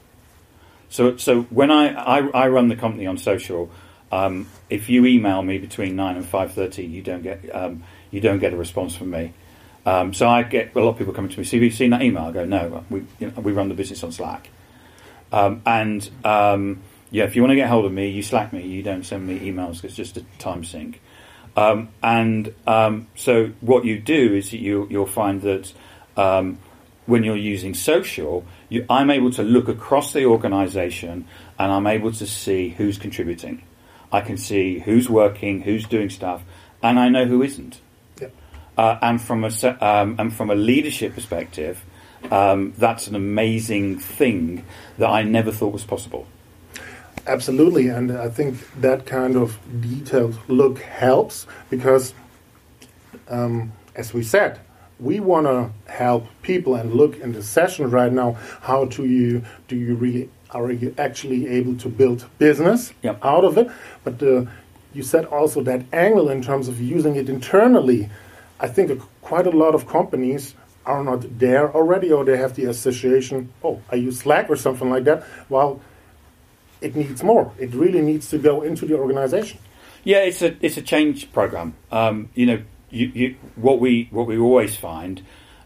So, 0.89 1.17
so 1.17 1.43
when 1.43 1.71
I, 1.71 1.93
I, 1.93 2.27
I 2.43 2.47
run 2.49 2.67
the 2.67 2.75
company 2.75 3.07
on 3.07 3.17
social, 3.17 3.71
um, 4.11 4.47
if 4.69 4.89
you 4.89 5.05
email 5.05 5.41
me 5.41 5.57
between 5.57 5.95
nine 5.95 6.17
and 6.17 6.25
five 6.25 6.53
thirty, 6.53 6.85
you 6.85 7.01
don't 7.01 7.23
get 7.23 7.39
um, 7.55 7.83
you 8.11 8.21
don't 8.21 8.39
get 8.39 8.53
a 8.53 8.57
response 8.57 8.95
from 8.95 9.09
me. 9.09 9.33
Um, 9.85 10.13
so 10.13 10.29
I 10.29 10.43
get 10.43 10.75
a 10.75 10.79
lot 10.79 10.91
of 10.91 10.97
people 10.97 11.13
coming 11.13 11.31
to 11.31 11.39
me. 11.39 11.45
So 11.45 11.57
have 11.57 11.63
you 11.63 11.71
seen 11.71 11.89
that 11.89 12.03
email? 12.03 12.25
I 12.25 12.31
go, 12.31 12.45
no. 12.45 12.85
We 12.89 13.05
you 13.19 13.31
know, 13.31 13.41
we 13.41 13.53
run 13.53 13.69
the 13.69 13.75
business 13.75 14.03
on 14.03 14.11
Slack, 14.11 14.49
um, 15.31 15.63
and 15.65 16.07
um, 16.23 16.81
yeah, 17.09 17.23
if 17.23 17.35
you 17.35 17.41
want 17.41 17.51
to 17.51 17.55
get 17.55 17.69
hold 17.69 17.85
of 17.85 17.91
me, 17.91 18.09
you 18.09 18.21
Slack 18.21 18.53
me. 18.53 18.67
You 18.67 18.83
don't 18.83 19.03
send 19.03 19.25
me 19.25 19.39
emails. 19.39 19.83
It's 19.83 19.95
just 19.95 20.17
a 20.17 20.21
time 20.37 20.63
sink. 20.63 21.01
Um, 21.55 21.89
and 22.01 22.53
so 23.15 23.51
what 23.61 23.85
you 23.85 23.99
do 23.99 24.35
is 24.35 24.53
you 24.53 24.87
you'll 24.89 25.05
find 25.05 25.41
that 25.41 25.73
when 27.05 27.23
you're 27.23 27.35
using 27.35 27.73
social, 27.73 28.45
you, 28.69 28.85
I'm 28.89 29.09
able 29.09 29.31
to 29.31 29.43
look 29.43 29.67
across 29.67 30.13
the 30.13 30.25
organisation 30.25 31.27
and 31.59 31.71
I'm 31.71 31.87
able 31.87 32.11
to 32.13 32.25
see 32.25 32.69
who's 32.69 32.97
contributing. 32.97 33.63
I 34.11 34.21
can 34.21 34.37
see 34.37 34.79
who's 34.79 35.09
working, 35.09 35.61
who's 35.61 35.85
doing 35.85 36.09
stuff, 36.09 36.43
and 36.81 36.99
I 36.99 37.09
know 37.09 37.25
who 37.25 37.41
isn't. 37.41 37.79
Uh, 38.77 38.97
and 39.01 39.21
from 39.21 39.43
a 39.43 39.77
um, 39.85 40.15
and 40.17 40.33
from 40.33 40.49
a 40.49 40.55
leadership 40.55 41.13
perspective, 41.13 41.83
um, 42.31 42.73
that's 42.77 43.07
an 43.07 43.15
amazing 43.15 43.99
thing 43.99 44.65
that 44.97 45.09
I 45.09 45.23
never 45.23 45.51
thought 45.51 45.73
was 45.73 45.83
possible. 45.83 46.27
Absolutely, 47.27 47.87
and 47.87 48.11
I 48.11 48.29
think 48.29 48.57
that 48.81 49.05
kind 49.05 49.35
of 49.35 49.57
detailed 49.79 50.37
look 50.49 50.79
helps 50.79 51.47
because, 51.69 52.13
um, 53.29 53.71
as 53.95 54.13
we 54.13 54.23
said, 54.23 54.59
we 55.03 55.19
want 55.19 55.47
to 55.47 55.71
help 55.91 56.25
people 56.41 56.75
and 56.75 56.93
look 56.93 57.19
in 57.19 57.33
the 57.33 57.43
session 57.43 57.89
right 57.89 58.11
now. 58.11 58.33
How 58.61 58.85
do 58.85 59.05
you 59.05 59.43
do 59.67 59.75
you 59.75 59.95
really 59.95 60.29
are 60.51 60.71
you 60.71 60.93
actually 60.97 61.47
able 61.47 61.75
to 61.77 61.89
build 61.89 62.25
business 62.37 62.93
yep. 63.01 63.19
out 63.23 63.43
of 63.43 63.57
it? 63.57 63.69
But 64.03 64.21
uh, 64.21 64.45
you 64.93 65.03
said 65.03 65.25
also 65.25 65.63
that 65.63 65.85
angle 65.91 66.29
in 66.29 66.41
terms 66.41 66.67
of 66.67 66.79
using 66.79 67.15
it 67.15 67.27
internally 67.27 68.09
I 68.63 68.67
think 68.67 69.01
quite 69.21 69.45
a 69.45 69.51
lot 69.51 69.75
of 69.75 69.87
companies 69.87 70.55
are 70.85 71.03
not 71.03 71.37
there 71.37 71.69
already, 71.73 72.11
or 72.13 72.23
they 72.23 72.37
have 72.37 72.55
the 72.55 72.65
association, 72.65 73.51
oh, 73.61 73.81
I 73.91 73.95
use 73.95 74.19
Slack 74.19 74.49
or 74.49 74.55
something 74.55 74.89
like 74.89 75.03
that. 75.03 75.25
Well, 75.49 75.81
it 76.79 76.95
needs 76.95 77.21
more. 77.23 77.51
It 77.59 77.73
really 77.73 78.01
needs 78.01 78.29
to 78.29 78.37
go 78.37 78.61
into 78.61 78.85
the 78.85 78.97
organization. 78.97 79.59
Yeah, 80.05 80.19
it's 80.19 80.41
a 80.41 80.55
it's 80.65 80.77
a 80.77 80.81
change 80.81 81.31
program. 81.33 81.75
Um, 81.91 82.29
you 82.35 82.45
know, 82.45 82.61
you, 82.93 83.11
you, 83.13 83.35
what 83.55 83.79
we 83.79 84.07
what 84.11 84.27
we 84.27 84.37
always 84.37 84.75
find 84.75 85.21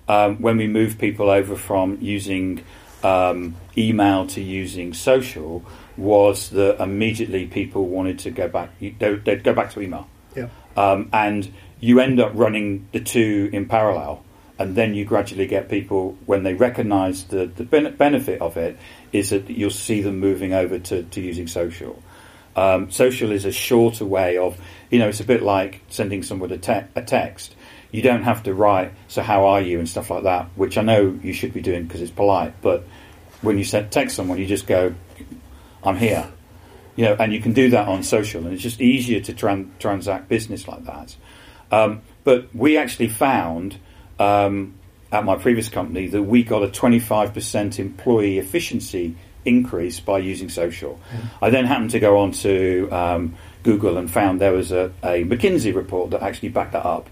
um, 0.08 0.42
when 0.42 0.58
we 0.58 0.68
move 0.68 0.98
people 0.98 1.30
over 1.30 1.56
from 1.56 1.98
using 2.02 2.64
um, 3.04 3.56
email 3.78 4.26
to 4.28 4.42
using 4.42 4.94
social 4.94 5.64
was 5.98 6.50
that 6.52 6.82
immediately 6.82 7.46
people 7.46 7.88
wanted 7.88 8.20
to 8.20 8.32
go 8.32 8.48
back. 8.48 8.70
They'd 8.80 9.44
go 9.44 9.54
back 9.54 9.72
to 9.74 9.82
email. 9.82 10.08
Yeah. 10.36 10.50
Um, 10.76 11.10
and 11.12 11.52
you 11.80 12.00
end 12.00 12.20
up 12.20 12.32
running 12.34 12.88
the 12.92 13.00
two 13.00 13.50
in 13.52 13.68
parallel, 13.68 14.24
and 14.58 14.76
then 14.76 14.94
you 14.94 15.06
gradually 15.06 15.48
get 15.48 15.70
people 15.70 16.18
when 16.26 16.44
they 16.44 16.54
recognise 16.54 17.26
the 17.26 17.46
the 17.48 17.64
benefit 17.64 18.42
of 18.42 18.58
it 18.58 18.78
is 19.12 19.32
that 19.32 19.50
you'll 19.50 19.70
see 19.70 20.02
them 20.02 20.20
moving 20.20 20.54
over 20.54 20.80
to, 20.80 21.04
to 21.04 21.22
using 21.22 21.48
social. 21.48 22.02
Um, 22.58 22.90
social 22.90 23.32
is 23.32 23.46
a 23.46 23.52
shorter 23.52 24.04
way 24.04 24.38
of, 24.38 24.60
you 24.90 24.98
know, 24.98 25.08
it's 25.08 25.20
a 25.20 25.24
bit 25.24 25.44
like 25.44 25.82
sending 25.90 26.24
someone 26.24 26.52
a, 26.52 26.58
te- 26.58 26.88
a 26.96 27.04
text. 27.04 27.56
You 27.92 28.02
don't 28.02 28.24
have 28.24 28.44
to 28.44 28.54
write, 28.54 28.94
so 29.08 29.22
how 29.22 29.46
are 29.46 29.62
you, 29.62 29.78
and 29.78 29.88
stuff 29.88 30.10
like 30.10 30.24
that, 30.24 30.48
which 30.56 30.76
I 30.76 30.82
know 30.82 31.18
you 31.22 31.34
should 31.34 31.54
be 31.54 31.62
doing 31.62 31.84
because 31.84 32.02
it's 32.02 32.12
polite, 32.12 32.56
but 32.62 32.84
when 33.44 33.60
you 33.60 33.64
send 33.64 33.92
text 33.92 34.16
someone, 34.16 34.40
you 34.40 34.48
just 34.48 34.66
go, 34.66 34.96
I'm 35.84 35.98
here. 35.98 36.28
You 36.96 37.06
know, 37.06 37.16
and 37.20 37.32
you 37.32 37.40
can 37.40 37.54
do 37.54 37.70
that 37.70 37.88
on 37.88 38.02
social, 38.02 38.44
and 38.44 38.54
it's 38.54 38.64
just 38.64 38.82
easier 38.82 39.22
to 39.22 39.34
tran- 39.34 39.70
transact 39.78 40.28
business 40.28 40.68
like 40.68 40.84
that. 40.86 41.16
Um, 41.72 42.02
but 42.24 42.54
we 42.56 42.76
actually 42.78 43.10
found 43.10 43.78
um, 44.18 44.74
at 45.12 45.24
my 45.24 45.36
previous 45.36 45.70
company 45.70 46.08
that 46.08 46.24
we 46.24 46.42
got 46.42 46.64
a 46.64 46.68
25% 46.68 47.78
employee 47.78 48.40
efficiency 48.40 49.16
increase 49.48 50.00
by 50.00 50.20
using 50.20 50.50
social. 50.50 51.00
I 51.42 51.50
then 51.50 51.66
happened 51.66 51.92
to 51.92 52.00
go 52.00 52.20
on 52.20 52.32
to 52.32 52.90
um, 52.92 53.36
Google 53.64 53.98
and 53.98 54.10
found 54.10 54.42
there 54.42 54.54
was 54.54 54.72
a, 54.72 54.92
a, 55.04 55.24
McKinsey 55.24 55.74
report 55.74 56.12
that 56.12 56.22
actually 56.22 56.50
backed 56.50 56.74
that 56.74 56.86
up. 56.86 57.10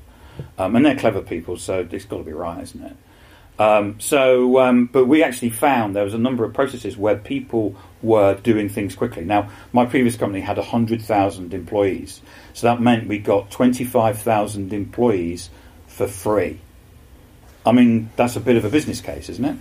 Um, 0.57 0.75
and 0.75 0.85
they're 0.85 0.97
clever 0.97 1.21
people, 1.21 1.57
so 1.57 1.87
it's 1.89 2.05
got 2.05 2.17
to 2.17 2.23
be 2.23 2.33
right, 2.33 2.61
isn't 2.61 2.83
it? 2.83 2.97
Um, 3.57 3.99
so, 4.01 4.59
um, 4.59 4.87
but 4.87 5.05
we 5.05 5.23
actually 5.23 5.49
found 5.49 5.95
there 5.95 6.03
was 6.03 6.13
a 6.13 6.19
number 6.19 6.43
of 6.43 6.53
processes 6.53 6.97
where 6.97 7.15
people 7.15 7.75
were 8.01 8.35
doing 8.35 8.67
things 8.67 8.95
quickly. 8.95 9.23
Now, 9.23 9.49
my 9.71 9.85
previous 9.85 10.17
company 10.17 10.41
had 10.41 10.57
100,000 10.57 11.53
employees, 11.53 12.21
so 12.53 12.67
that 12.67 12.81
meant 12.81 13.07
we 13.07 13.17
got 13.17 13.49
25,000 13.51 14.73
employees 14.73 15.49
for 15.87 16.07
free. 16.07 16.59
I 17.65 17.71
mean, 17.71 18.09
that's 18.17 18.35
a 18.35 18.41
bit 18.41 18.57
of 18.57 18.65
a 18.65 18.69
business 18.69 18.99
case, 18.99 19.29
isn't 19.29 19.45
it? 19.45 19.57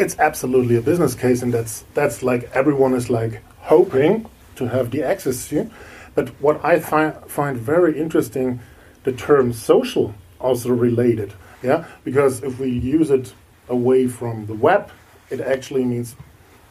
It's 0.00 0.18
absolutely 0.18 0.76
a 0.76 0.82
business 0.82 1.14
case, 1.14 1.42
and 1.42 1.52
that's 1.52 1.84
that's 1.94 2.22
like 2.22 2.50
everyone 2.54 2.94
is 2.94 3.10
like 3.10 3.42
hoping 3.58 4.26
to 4.56 4.68
have 4.68 4.90
the 4.90 5.02
access 5.02 5.48
to. 5.48 5.70
But 6.14 6.30
what 6.40 6.64
I 6.64 6.80
find 6.80 7.14
find 7.26 7.56
very 7.56 7.98
interesting, 7.98 8.60
the 9.04 9.12
term 9.12 9.52
social 9.52 10.14
also 10.40 10.70
related 10.70 11.34
yeah, 11.62 11.84
because 12.04 12.42
if 12.42 12.58
we 12.58 12.70
use 12.70 13.10
it 13.10 13.34
away 13.68 14.06
from 14.06 14.46
the 14.46 14.54
web, 14.54 14.90
it 15.28 15.40
actually 15.40 15.84
means 15.84 16.16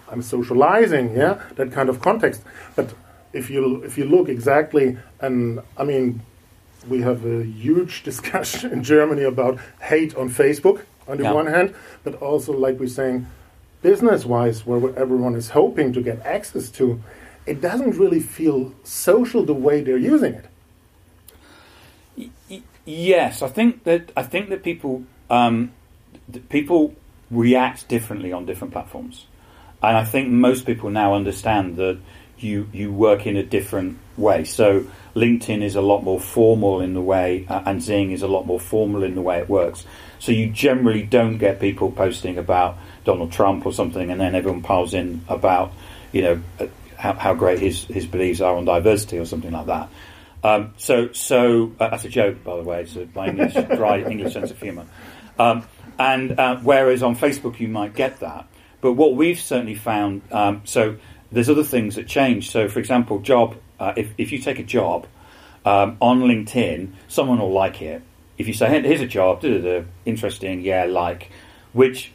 I'm 0.09 0.21
socializing. 0.21 1.15
Yeah, 1.15 1.41
that 1.55 1.71
kind 1.71 1.89
of 1.89 2.01
context. 2.01 2.41
But 2.75 2.93
if 3.31 3.49
you 3.49 3.83
if 3.83 3.97
you 3.97 4.05
look 4.05 4.29
exactly, 4.29 4.97
and 5.19 5.61
I 5.77 5.83
mean, 5.83 6.21
we 6.87 7.01
have 7.01 7.25
a 7.25 7.43
huge 7.43 8.03
discussion 8.09 8.71
in 8.71 8.83
Germany 8.83 9.23
about 9.23 9.59
hate 9.81 10.15
on 10.15 10.29
Facebook 10.29 10.83
on 11.09 11.17
the 11.17 11.23
yeah. 11.23 11.33
one 11.33 11.47
hand, 11.47 11.73
but 12.03 12.15
also 12.15 12.53
like 12.53 12.79
we're 12.79 12.87
saying, 12.87 13.27
business-wise, 13.81 14.65
where 14.65 14.97
everyone 14.97 15.35
is 15.35 15.49
hoping 15.49 15.93
to 15.93 16.01
get 16.01 16.19
access 16.25 16.69
to, 16.69 17.01
it 17.45 17.61
doesn't 17.61 17.97
really 17.97 18.19
feel 18.19 18.73
social 18.83 19.43
the 19.43 19.53
way 19.53 19.81
they're 19.81 19.97
using 19.97 20.33
it. 20.33 20.45
Yes, 22.85 23.41
I 23.41 23.47
think 23.47 23.83
that 23.83 24.11
I 24.17 24.23
think 24.23 24.49
that 24.49 24.63
people 24.63 25.03
um, 25.29 25.71
that 26.27 26.49
people 26.49 26.95
react 27.29 27.87
differently 27.87 28.33
on 28.33 28.45
different 28.45 28.73
platforms, 28.73 29.27
and 29.81 29.95
I 29.95 30.03
think 30.03 30.29
most 30.29 30.65
people 30.65 30.89
now 30.89 31.13
understand 31.13 31.77
that 31.77 31.99
you 32.39 32.67
you 32.73 32.91
work 32.91 33.27
in 33.27 33.37
a 33.37 33.43
different 33.43 33.97
way. 34.17 34.43
So 34.43 34.85
LinkedIn 35.15 35.61
is 35.61 35.75
a 35.75 35.81
lot 35.81 36.03
more 36.03 36.19
formal 36.19 36.81
in 36.81 36.93
the 36.93 37.01
way, 37.01 37.45
uh, 37.47 37.61
and 37.65 37.79
Xing 37.79 38.11
is 38.11 38.21
a 38.21 38.27
lot 38.27 38.45
more 38.45 38.59
formal 38.59 39.03
in 39.03 39.15
the 39.15 39.21
way 39.21 39.37
it 39.37 39.49
works. 39.49 39.85
So 40.19 40.31
you 40.31 40.49
generally 40.49 41.03
don't 41.03 41.37
get 41.37 41.59
people 41.59 41.91
posting 41.91 42.37
about 42.37 42.77
Donald 43.05 43.31
Trump 43.31 43.65
or 43.65 43.73
something, 43.73 44.11
and 44.11 44.19
then 44.19 44.35
everyone 44.35 44.61
piles 44.61 44.93
in 44.93 45.23
about 45.27 45.71
you 46.11 46.21
know 46.21 46.69
how, 46.97 47.13
how 47.13 47.33
great 47.33 47.59
his 47.59 47.85
his 47.85 48.05
beliefs 48.05 48.41
are 48.41 48.55
on 48.55 48.65
diversity 48.65 49.17
or 49.17 49.25
something 49.25 49.51
like 49.51 49.67
that. 49.67 49.89
Um, 50.43 50.73
so, 50.77 51.11
so 51.11 51.73
uh, 51.79 51.89
that's 51.89 52.05
a 52.05 52.09
joke, 52.09 52.43
by 52.43 52.55
the 52.57 52.63
way. 52.63 52.81
It's 52.81 52.95
my 53.15 53.27
English 53.27 53.53
dry 53.75 54.01
English 54.01 54.33
sense 54.33 54.51
of 54.51 54.61
humour. 54.61 54.85
Um, 55.37 55.65
and 55.97 56.39
uh, 56.39 56.57
whereas 56.57 57.03
on 57.03 57.15
Facebook 57.15 57.59
you 57.59 57.67
might 57.67 57.93
get 57.93 58.19
that, 58.21 58.47
but 58.81 58.93
what 58.93 59.15
we've 59.15 59.39
certainly 59.39 59.75
found, 59.75 60.21
um, 60.31 60.61
so 60.65 60.97
there's 61.31 61.49
other 61.49 61.63
things 61.63 61.95
that 61.95 62.07
change. 62.07 62.51
So, 62.51 62.67
for 62.67 62.79
example, 62.79 63.19
job. 63.19 63.55
Uh, 63.79 63.93
if 63.95 64.13
if 64.17 64.31
you 64.33 64.39
take 64.39 64.59
a 64.59 64.63
job 64.63 65.07
um, 65.65 65.97
on 66.01 66.21
LinkedIn, 66.21 66.91
someone 67.07 67.39
will 67.39 67.51
like 67.51 67.81
it. 67.81 68.01
If 68.39 68.47
you 68.47 68.53
say, 68.53 68.69
hey, 68.69 68.81
"Here's 68.81 69.01
a 69.01 69.07
job," 69.07 69.45
interesting, 70.05 70.61
yeah, 70.61 70.85
like, 70.85 71.29
which 71.73 72.13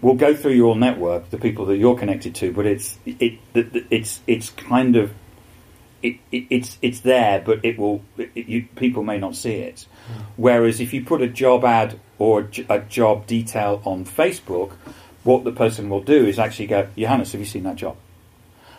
will 0.00 0.14
go 0.14 0.34
through 0.34 0.52
your 0.52 0.76
network, 0.76 1.30
the 1.30 1.38
people 1.38 1.66
that 1.66 1.76
you're 1.76 1.98
connected 1.98 2.34
to, 2.36 2.52
but 2.52 2.66
it's 2.66 2.98
it, 3.04 3.38
it 3.54 3.86
it's 3.90 4.20
it's 4.26 4.50
kind 4.50 4.96
of 4.96 5.12
it, 6.02 6.18
it, 6.30 6.46
it's 6.50 6.78
it's 6.80 7.00
there, 7.00 7.42
but 7.44 7.64
it 7.64 7.78
will 7.78 8.02
it, 8.16 8.30
you, 8.34 8.68
people 8.76 9.02
may 9.02 9.18
not 9.18 9.34
see 9.34 9.54
it. 9.54 9.86
Mm. 10.06 10.22
Whereas 10.36 10.80
if 10.80 10.92
you 10.92 11.04
put 11.04 11.22
a 11.22 11.28
job 11.28 11.64
ad 11.64 11.98
or 12.18 12.48
a 12.68 12.80
job 12.80 13.26
detail 13.26 13.82
on 13.84 14.04
Facebook, 14.04 14.72
what 15.24 15.42
the 15.44 15.52
person 15.52 15.88
will 15.90 16.02
do 16.02 16.26
is 16.26 16.38
actually 16.38 16.66
go, 16.66 16.88
Johannes, 16.96 17.32
have 17.32 17.40
you 17.40 17.46
seen 17.46 17.64
that 17.64 17.76
job? 17.76 17.96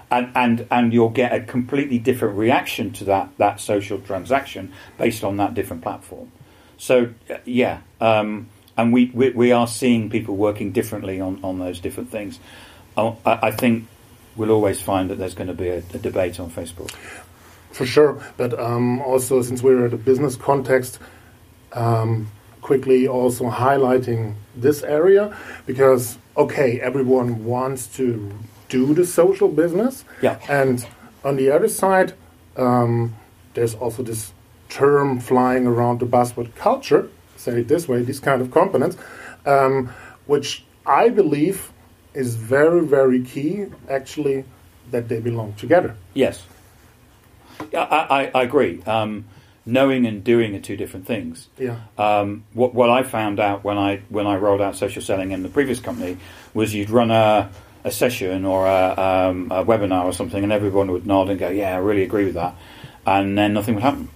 And 0.09 0.31
and 0.35 0.67
and 0.71 0.93
you'll 0.93 1.09
get 1.09 1.33
a 1.33 1.41
completely 1.41 1.99
different 1.99 2.37
reaction 2.37 2.91
to 2.93 3.03
that 3.05 3.31
that 3.37 3.59
social 3.59 3.99
transaction 3.99 4.71
based 4.97 5.23
on 5.23 5.37
that 5.37 5.55
different 5.55 5.81
platform. 5.81 6.31
So 6.77 7.13
yeah, 7.46 7.82
um, 8.01 8.48
and 8.77 8.91
we, 8.91 9.12
we, 9.13 9.29
we 9.29 9.51
are 9.51 9.67
seeing 9.67 10.10
people 10.10 10.36
working 10.36 10.72
differently 10.72 11.22
on 11.22 11.39
on 11.44 11.60
those 11.60 11.79
different 11.79 12.10
things. 12.10 12.39
I, 12.98 13.15
I 13.25 13.51
think 13.51 13.88
we'll 14.36 14.51
always 14.51 14.82
find 14.82 15.10
that 15.10 15.17
there's 15.17 15.36
going 15.36 15.48
to 15.48 15.53
be 15.53 15.70
a, 15.70 15.77
a 15.77 15.98
debate 15.98 16.39
on 16.39 16.50
Facebook. 16.50 16.91
For 17.72 17.86
sure, 17.86 18.24
but 18.38 18.58
um, 18.58 19.01
also 19.01 19.41
since 19.41 19.62
we're 19.62 19.86
at 19.86 19.94
a 19.94 19.98
business 19.98 20.36
context, 20.36 21.00
um, 21.74 22.32
quickly 22.62 23.08
also 23.08 23.50
highlighting 23.50 24.36
this 24.55 24.82
area 24.84 25.36
because 25.65 26.17
okay, 26.38 26.79
everyone 26.79 27.46
wants 27.46 27.88
to 27.98 28.32
do 28.70 28.94
the 28.94 29.05
social 29.05 29.50
business, 29.50 30.05
yeah, 30.22 30.39
and 30.50 30.86
on 31.24 31.36
the 31.36 31.51
other 31.51 31.67
side, 31.67 32.13
um, 32.55 33.15
there's 33.55 33.75
also 33.75 34.03
this 34.03 34.32
term 34.69 35.19
flying 35.19 35.67
around 35.67 36.00
the 36.00 36.05
buzzword 36.05 36.55
culture. 36.55 37.10
say 37.38 37.62
it 37.62 37.67
this 37.67 37.88
way, 37.88 38.01
these 38.01 38.19
kind 38.19 38.41
of 38.41 38.51
components, 38.51 38.98
um, 39.45 39.89
which 40.25 40.63
I 40.86 41.10
believe 41.10 41.72
is 42.13 42.36
very, 42.36 42.86
very 42.86 43.22
key, 43.22 43.65
actually, 43.89 44.45
that 44.91 45.10
they 45.10 45.19
belong 45.19 45.53
together. 45.53 45.95
Yes. 46.13 46.45
I, 47.74 48.31
I, 48.34 48.39
I 48.39 48.43
agree. 48.43 48.81
Um, 48.84 49.25
knowing 49.65 50.05
and 50.05 50.24
doing 50.24 50.55
are 50.55 50.60
two 50.60 50.77
different 50.77 51.07
things. 51.07 51.48
Yeah. 51.57 51.79
Um, 51.98 52.45
what, 52.53 52.74
what 52.74 52.89
I 52.89 53.03
found 53.03 53.39
out 53.39 53.63
when 53.63 53.77
I 53.77 54.01
when 54.10 54.27
I 54.27 54.36
rolled 54.36 54.62
out 54.62 54.75
social 54.75 55.01
selling 55.01 55.31
in 55.31 55.43
the 55.43 55.50
previous 55.50 55.79
company 55.79 56.17
was 56.53 56.74
you'd 56.74 56.89
run 56.89 57.12
a, 57.12 57.50
a 57.84 57.91
session 57.91 58.45
or 58.45 58.67
a, 58.67 59.29
um, 59.29 59.51
a 59.51 59.65
webinar 59.65 60.05
or 60.05 60.13
something, 60.13 60.43
and 60.43 60.53
everyone 60.53 60.91
would 60.91 61.07
nod 61.07 61.29
and 61.29 61.39
go, 61.39 61.50
"Yeah, 61.50 61.74
I 61.74 61.77
really 61.77 62.03
agree 62.03 62.25
with 62.25 62.36
that," 62.36 62.55
and 63.05 63.38
then 63.38 63.53
nothing 63.53 63.75
would 63.75 63.84
happen. 63.84 64.10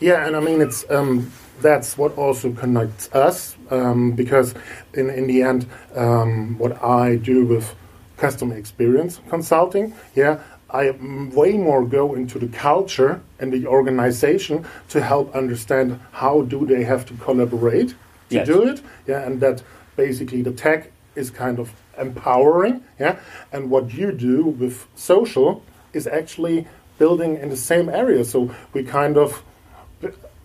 Yeah, 0.00 0.26
and 0.26 0.34
I 0.36 0.40
mean 0.40 0.60
it's 0.60 0.84
um, 0.90 1.30
that's 1.60 1.98
what 1.98 2.16
also 2.16 2.52
connects 2.52 3.10
us 3.14 3.56
um, 3.70 4.12
because 4.12 4.54
in 4.94 5.10
in 5.10 5.26
the 5.26 5.42
end, 5.42 5.66
um, 5.94 6.58
what 6.58 6.82
I 6.82 7.16
do 7.16 7.44
with 7.44 7.74
customer 8.16 8.56
experience 8.56 9.20
consulting, 9.28 9.94
yeah, 10.14 10.38
I 10.70 10.90
way 11.34 11.52
more 11.58 11.84
go 11.84 12.14
into 12.14 12.38
the 12.38 12.48
culture 12.48 13.20
and 13.38 13.52
the 13.52 13.66
organization 13.66 14.64
to 14.88 15.00
help 15.02 15.34
understand 15.34 15.98
how 16.12 16.42
do 16.42 16.66
they 16.66 16.84
have 16.84 17.04
to 17.06 17.14
collaborate 17.14 17.88
to 18.30 18.36
Yes. 18.36 18.46
do 18.46 18.62
it. 18.68 18.80
Yeah, 19.06 19.26
and 19.26 19.40
that 19.40 19.62
basically 19.96 20.42
the 20.42 20.52
tech 20.52 20.90
is 21.16 21.30
kind 21.30 21.58
of 21.58 21.72
empowering. 21.98 22.80
Yeah, 22.98 23.16
and 23.52 23.70
what 23.70 23.92
you 23.92 24.12
do 24.12 24.44
with 24.44 24.86
social 24.94 25.62
is 25.92 26.06
actually 26.06 26.66
building 26.98 27.36
in 27.36 27.48
the 27.50 27.56
same 27.56 27.88
area. 27.88 28.24
So 28.24 28.50
we 28.74 28.82
kind 28.84 29.16
of, 29.16 29.42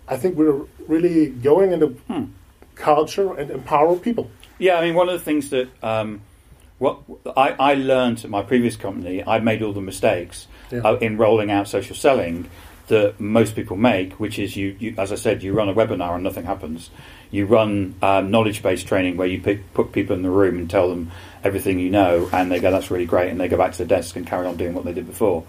I 0.08 0.18
think 0.18 0.36
we're 0.38 0.62
really 0.88 1.28
going 1.30 1.72
into 1.72 1.96
culture 2.76 3.34
and 3.34 3.50
empower 3.52 3.96
people. 3.96 4.30
Yeah, 4.60 4.78
I 4.78 4.86
mean, 4.86 4.96
one 4.96 5.10
of 5.10 5.14
the 5.18 5.24
things 5.26 5.50
that 5.50 5.68
um, 5.84 6.22
what 6.78 7.00
I, 7.36 7.52
I 7.60 7.74
learned 7.76 8.24
at 8.24 8.30
my 8.30 8.42
previous 8.42 8.76
company, 8.76 9.24
I 9.26 9.40
made 9.40 9.62
all 9.62 9.74
the 9.74 9.82
mistakes 9.82 10.48
Yeah. 10.72 10.82
uh, 10.82 10.96
in 10.98 11.18
rolling 11.18 11.52
out 11.52 11.68
social 11.68 11.96
selling 11.96 12.50
that 12.88 13.20
most 13.20 13.56
people 13.56 13.76
make, 13.78 14.14
which 14.20 14.38
is 14.38 14.56
you, 14.56 14.76
you, 14.80 14.94
as 14.98 15.12
I 15.12 15.16
said, 15.16 15.42
you 15.42 15.54
run 15.54 15.70
a 15.70 15.74
webinar 15.74 16.14
and 16.14 16.24
nothing 16.24 16.46
happens. 16.46 16.92
You 17.32 17.48
run 17.48 17.96
um, 18.04 18.30
knowledge-based 18.30 18.88
training 18.88 19.18
where 19.18 19.28
you 19.28 19.42
pick, 19.42 19.74
put 19.74 19.92
people 19.92 20.16
in 20.16 20.22
the 20.22 20.30
room 20.30 20.60
and 20.60 20.70
tell 20.70 20.88
them 20.90 21.12
everything 21.44 21.80
you 21.80 21.90
know, 21.90 22.30
and 22.32 22.52
they 22.52 22.60
go, 22.60 22.70
"That's 22.72 22.92
really 22.92 23.06
great," 23.08 23.30
and 23.32 23.40
they 23.40 23.48
go 23.48 23.58
back 23.58 23.72
to 23.74 23.78
the 23.80 23.86
desk 23.86 24.16
and 24.16 24.26
carry 24.26 24.46
on 24.46 24.56
doing 24.56 24.74
what 24.76 24.86
they 24.86 24.94
did 24.94 25.08
before. 25.08 25.44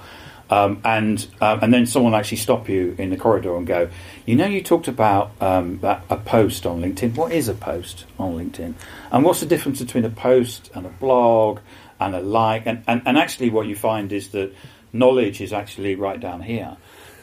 Um, 0.48 0.80
and 0.84 1.26
um, 1.40 1.58
and 1.62 1.74
then 1.74 1.86
someone 1.86 2.12
will 2.12 2.18
actually 2.18 2.36
stop 2.38 2.68
you 2.68 2.94
in 2.98 3.10
the 3.10 3.16
corridor 3.16 3.56
and 3.56 3.66
go, 3.66 3.88
you 4.26 4.36
know, 4.36 4.46
you 4.46 4.62
talked 4.62 4.86
about 4.86 5.32
um, 5.40 5.80
a 5.82 6.16
post 6.16 6.66
on 6.66 6.80
LinkedIn. 6.80 7.16
What 7.16 7.32
is 7.32 7.48
a 7.48 7.54
post 7.54 8.04
on 8.18 8.34
LinkedIn? 8.34 8.74
And 9.10 9.24
what's 9.24 9.40
the 9.40 9.46
difference 9.46 9.80
between 9.80 10.04
a 10.04 10.10
post 10.10 10.70
and 10.74 10.86
a 10.86 10.90
blog 10.90 11.60
and 11.98 12.14
a 12.14 12.20
like? 12.20 12.66
And, 12.66 12.84
and, 12.86 13.02
and 13.06 13.18
actually, 13.18 13.50
what 13.50 13.66
you 13.66 13.74
find 13.74 14.12
is 14.12 14.28
that 14.28 14.54
knowledge 14.92 15.40
is 15.40 15.52
actually 15.52 15.96
right 15.96 16.20
down 16.20 16.42
here. 16.42 16.76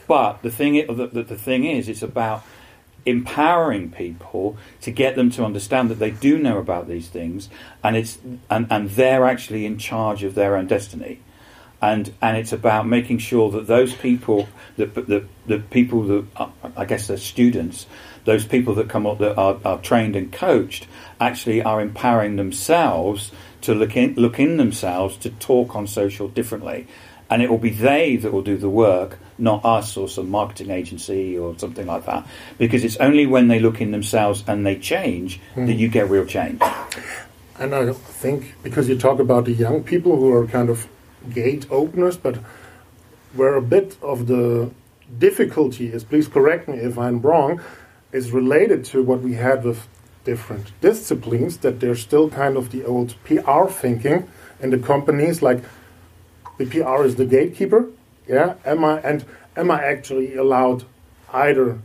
But 0.05 0.41
the 0.41 0.51
thing, 0.51 0.73
the, 0.73 1.07
the, 1.07 1.23
the 1.23 1.37
thing 1.37 1.63
is, 1.63 1.87
it's 1.87 2.01
about 2.03 2.43
empowering 3.05 3.91
people 3.91 4.57
to 4.81 4.91
get 4.91 5.15
them 5.15 5.29
to 5.29 5.45
understand 5.45 5.89
that 5.89 5.99
they 5.99 6.11
do 6.11 6.37
know 6.37 6.57
about 6.57 6.89
these 6.89 7.07
things, 7.07 7.49
and 7.81 7.95
it's 7.95 8.17
and, 8.49 8.67
and 8.69 8.89
they're 8.91 9.25
actually 9.25 9.65
in 9.65 9.77
charge 9.77 10.23
of 10.23 10.35
their 10.35 10.57
own 10.57 10.67
destiny 10.67 11.21
and 11.83 12.13
and 12.21 12.37
it's 12.37 12.53
about 12.53 12.87
making 12.87 13.17
sure 13.17 13.51
that 13.51 13.67
those 13.67 13.93
people 13.93 14.47
that 14.77 14.95
the 14.95 15.25
the 15.45 15.59
people 15.59 16.03
that 16.03 16.25
are, 16.37 16.51
I 16.77 16.85
guess 16.85 17.07
they're 17.07 17.17
students, 17.17 17.85
those 18.23 18.45
people 18.45 18.73
that 18.75 18.87
come 18.87 19.05
up 19.05 19.19
that 19.19 19.37
are, 19.37 19.59
are 19.65 19.79
trained 19.79 20.15
and 20.15 20.31
coached 20.31 20.87
actually 21.19 21.61
are 21.61 21.81
empowering 21.81 22.37
themselves 22.37 23.33
to 23.61 23.75
look 23.75 23.97
in 23.97 24.13
look 24.13 24.39
in 24.39 24.55
themselves 24.55 25.17
to 25.17 25.29
talk 25.29 25.75
on 25.75 25.85
social 25.85 26.29
differently, 26.29 26.87
and 27.29 27.41
it 27.41 27.49
will 27.49 27.57
be 27.57 27.69
they 27.69 28.15
that 28.15 28.31
will 28.31 28.41
do 28.41 28.55
the 28.55 28.69
work, 28.69 29.19
not 29.37 29.65
us 29.65 29.97
or 29.97 30.07
some 30.07 30.29
marketing 30.29 30.71
agency 30.71 31.37
or 31.37 31.59
something 31.59 31.85
like 31.85 32.05
that, 32.05 32.25
because 32.57 32.85
it's 32.85 32.97
only 32.97 33.25
when 33.25 33.49
they 33.49 33.59
look 33.59 33.81
in 33.81 33.91
themselves 33.91 34.41
and 34.47 34.65
they 34.65 34.79
change 34.79 35.41
that 35.55 35.65
hmm. 35.65 35.71
you 35.71 35.89
get 35.89 36.09
real 36.09 36.25
change. 36.25 36.61
And 37.59 37.75
I 37.75 37.91
think 37.91 38.55
because 38.63 38.87
you 38.87 38.97
talk 38.97 39.19
about 39.19 39.45
the 39.45 39.51
young 39.51 39.83
people 39.83 40.15
who 40.15 40.31
are 40.31 40.47
kind 40.47 40.69
of 40.69 40.87
gate 41.31 41.65
openers, 41.69 42.17
but 42.17 42.37
where 43.33 43.55
a 43.55 43.61
bit 43.61 43.97
of 44.01 44.27
the 44.27 44.71
difficulty 45.17 45.87
is, 45.87 46.03
please 46.03 46.27
correct 46.27 46.67
me 46.67 46.77
if 46.77 46.97
I'm 46.97 47.21
wrong, 47.21 47.61
is 48.11 48.31
related 48.31 48.85
to 48.85 49.03
what 49.03 49.21
we 49.21 49.33
had 49.33 49.63
with 49.63 49.87
different 50.23 50.71
disciplines, 50.81 51.57
that 51.57 51.79
there's 51.79 52.01
still 52.01 52.29
kind 52.29 52.57
of 52.57 52.71
the 52.71 52.85
old 52.85 53.15
PR 53.25 53.65
thinking 53.67 54.29
in 54.59 54.69
the 54.69 54.77
companies, 54.77 55.41
like 55.41 55.63
the 56.57 56.65
PR 56.65 57.03
is 57.03 57.15
the 57.15 57.25
gatekeeper. 57.25 57.89
Yeah, 58.27 58.55
am 58.65 58.85
I 58.85 58.99
and 58.99 59.25
am 59.57 59.69
I 59.69 59.83
actually 59.83 60.35
allowed 60.35 60.85
either 61.33 61.79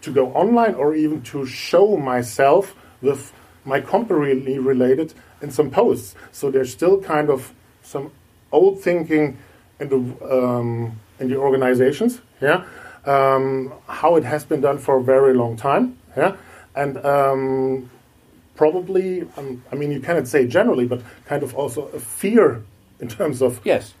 to 0.00 0.12
go 0.12 0.32
online 0.32 0.74
or 0.74 0.94
even 0.94 1.22
to 1.22 1.44
show 1.46 1.96
myself 1.96 2.74
with 3.02 3.32
my 3.64 3.80
company 3.80 4.58
related 4.58 5.12
in 5.42 5.50
some 5.50 5.70
posts? 5.70 6.14
So 6.32 6.50
there's 6.50 6.72
still 6.72 7.02
kind 7.02 7.28
of 7.28 7.52
some 7.82 8.12
old 8.54 8.80
thinking 8.80 9.36
in 9.80 9.88
the 9.88 9.98
um, 10.38 11.00
in 11.20 11.28
the 11.28 11.36
organizations. 11.36 12.20
Yeah, 12.40 12.64
um, 13.06 13.72
how 13.86 14.16
it 14.16 14.24
has 14.24 14.44
been 14.44 14.60
done 14.60 14.78
for 14.78 14.96
a 14.98 15.02
very 15.02 15.34
long 15.34 15.56
time. 15.56 15.98
Yeah, 16.16 16.36
and 16.74 16.96
um, 17.04 17.90
probably 18.56 19.22
um, 19.36 19.62
I 19.72 19.74
mean 19.76 19.90
you 19.92 20.00
cannot 20.00 20.28
say 20.28 20.46
generally, 20.46 20.86
but 20.86 21.02
kind 21.26 21.42
of 21.42 21.54
also 21.54 21.86
a 21.88 22.00
fear 22.00 22.62
in 23.00 23.08
terms 23.08 23.42
of 23.42 23.60
Yes. 23.64 23.94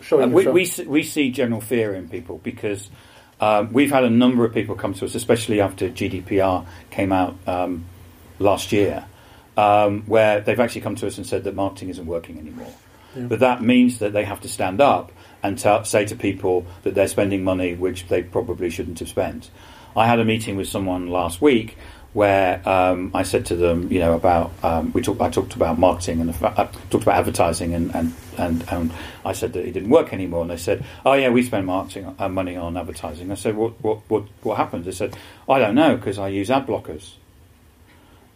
showing. 0.00 0.30
Uh, 0.30 0.34
we, 0.36 0.46
we, 0.48 0.64
see- 0.64 0.86
we 0.86 1.02
see 1.02 1.30
general 1.30 1.60
fear 1.60 1.94
in 1.94 2.08
people 2.08 2.38
because 2.44 2.90
um, 3.40 3.72
we've 3.72 3.90
had 3.90 4.04
a 4.04 4.10
number 4.10 4.44
of 4.44 4.52
people 4.52 4.74
come 4.74 4.94
to 4.94 5.04
us, 5.04 5.14
especially 5.14 5.60
after 5.60 5.88
GDPR 5.88 6.66
came 6.90 7.12
out 7.12 7.36
um, 7.46 7.84
last 8.38 8.72
year, 8.72 9.04
um, 9.56 10.02
where 10.06 10.40
they've 10.40 10.60
actually 10.60 10.82
come 10.82 10.94
to 10.96 11.06
us 11.06 11.16
and 11.18 11.26
said 11.26 11.44
that 11.44 11.54
marketing 11.54 11.88
isn't 11.90 12.06
working 12.06 12.38
anymore. 12.38 12.72
But 13.28 13.40
that 13.40 13.62
means 13.62 13.98
that 13.98 14.12
they 14.12 14.24
have 14.24 14.40
to 14.42 14.48
stand 14.48 14.80
up 14.80 15.12
and 15.42 15.58
t- 15.58 15.84
say 15.84 16.04
to 16.06 16.16
people 16.16 16.66
that 16.82 16.94
they're 16.94 17.08
spending 17.08 17.44
money 17.44 17.74
which 17.74 18.08
they 18.08 18.22
probably 18.22 18.70
shouldn't 18.70 18.98
have 18.98 19.08
spent. 19.08 19.50
I 19.96 20.06
had 20.06 20.18
a 20.18 20.24
meeting 20.24 20.56
with 20.56 20.68
someone 20.68 21.08
last 21.08 21.40
week 21.40 21.78
where 22.12 22.66
um, 22.66 23.10
I 23.12 23.24
said 23.24 23.46
to 23.46 23.56
them, 23.56 23.92
you 23.92 23.98
know, 23.98 24.14
about 24.14 24.50
um, 24.62 24.90
we 24.92 25.02
talked. 25.02 25.20
I 25.20 25.28
talked 25.28 25.54
about 25.54 25.78
marketing 25.78 26.22
and 26.22 26.34
fa- 26.34 26.54
I 26.56 26.64
talked 26.88 27.04
about 27.04 27.18
advertising, 27.18 27.74
and, 27.74 27.94
and, 27.94 28.14
and, 28.38 28.64
and 28.70 28.92
I 29.22 29.32
said 29.32 29.52
that 29.52 29.66
it 29.66 29.72
didn't 29.72 29.90
work 29.90 30.14
anymore. 30.14 30.40
And 30.40 30.50
they 30.50 30.56
said, 30.56 30.82
"Oh 31.04 31.12
yeah, 31.12 31.28
we 31.28 31.42
spend 31.42 31.66
marketing 31.66 32.14
uh, 32.18 32.28
money 32.30 32.56
on 32.56 32.76
advertising." 32.76 33.30
I 33.30 33.34
said, 33.34 33.54
"What 33.54 33.82
what 33.82 34.00
what 34.08 34.24
what 34.42 34.56
happened?" 34.56 34.86
They 34.86 34.92
said, 34.92 35.14
"I 35.46 35.58
don't 35.58 35.74
know 35.74 35.96
because 35.96 36.18
I 36.18 36.28
use 36.28 36.50
ad 36.50 36.66
blockers." 36.66 37.12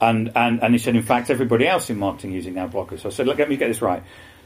And, 0.02 0.32
and 0.34 0.62
and 0.62 0.74
he 0.74 0.78
said, 0.78 0.96
in 0.96 1.02
fact, 1.02 1.28
everybody 1.28 1.66
else 1.66 1.90
in 1.90 1.98
marketing 1.98 2.32
using 2.32 2.56
ad 2.58 2.72
blockers. 2.72 3.00
So 3.00 3.10
I 3.10 3.12
said, 3.12 3.26
look, 3.26 3.38
let 3.38 3.50
me 3.50 3.56
get 3.56 3.68
this 3.68 3.82
right. 3.82 4.02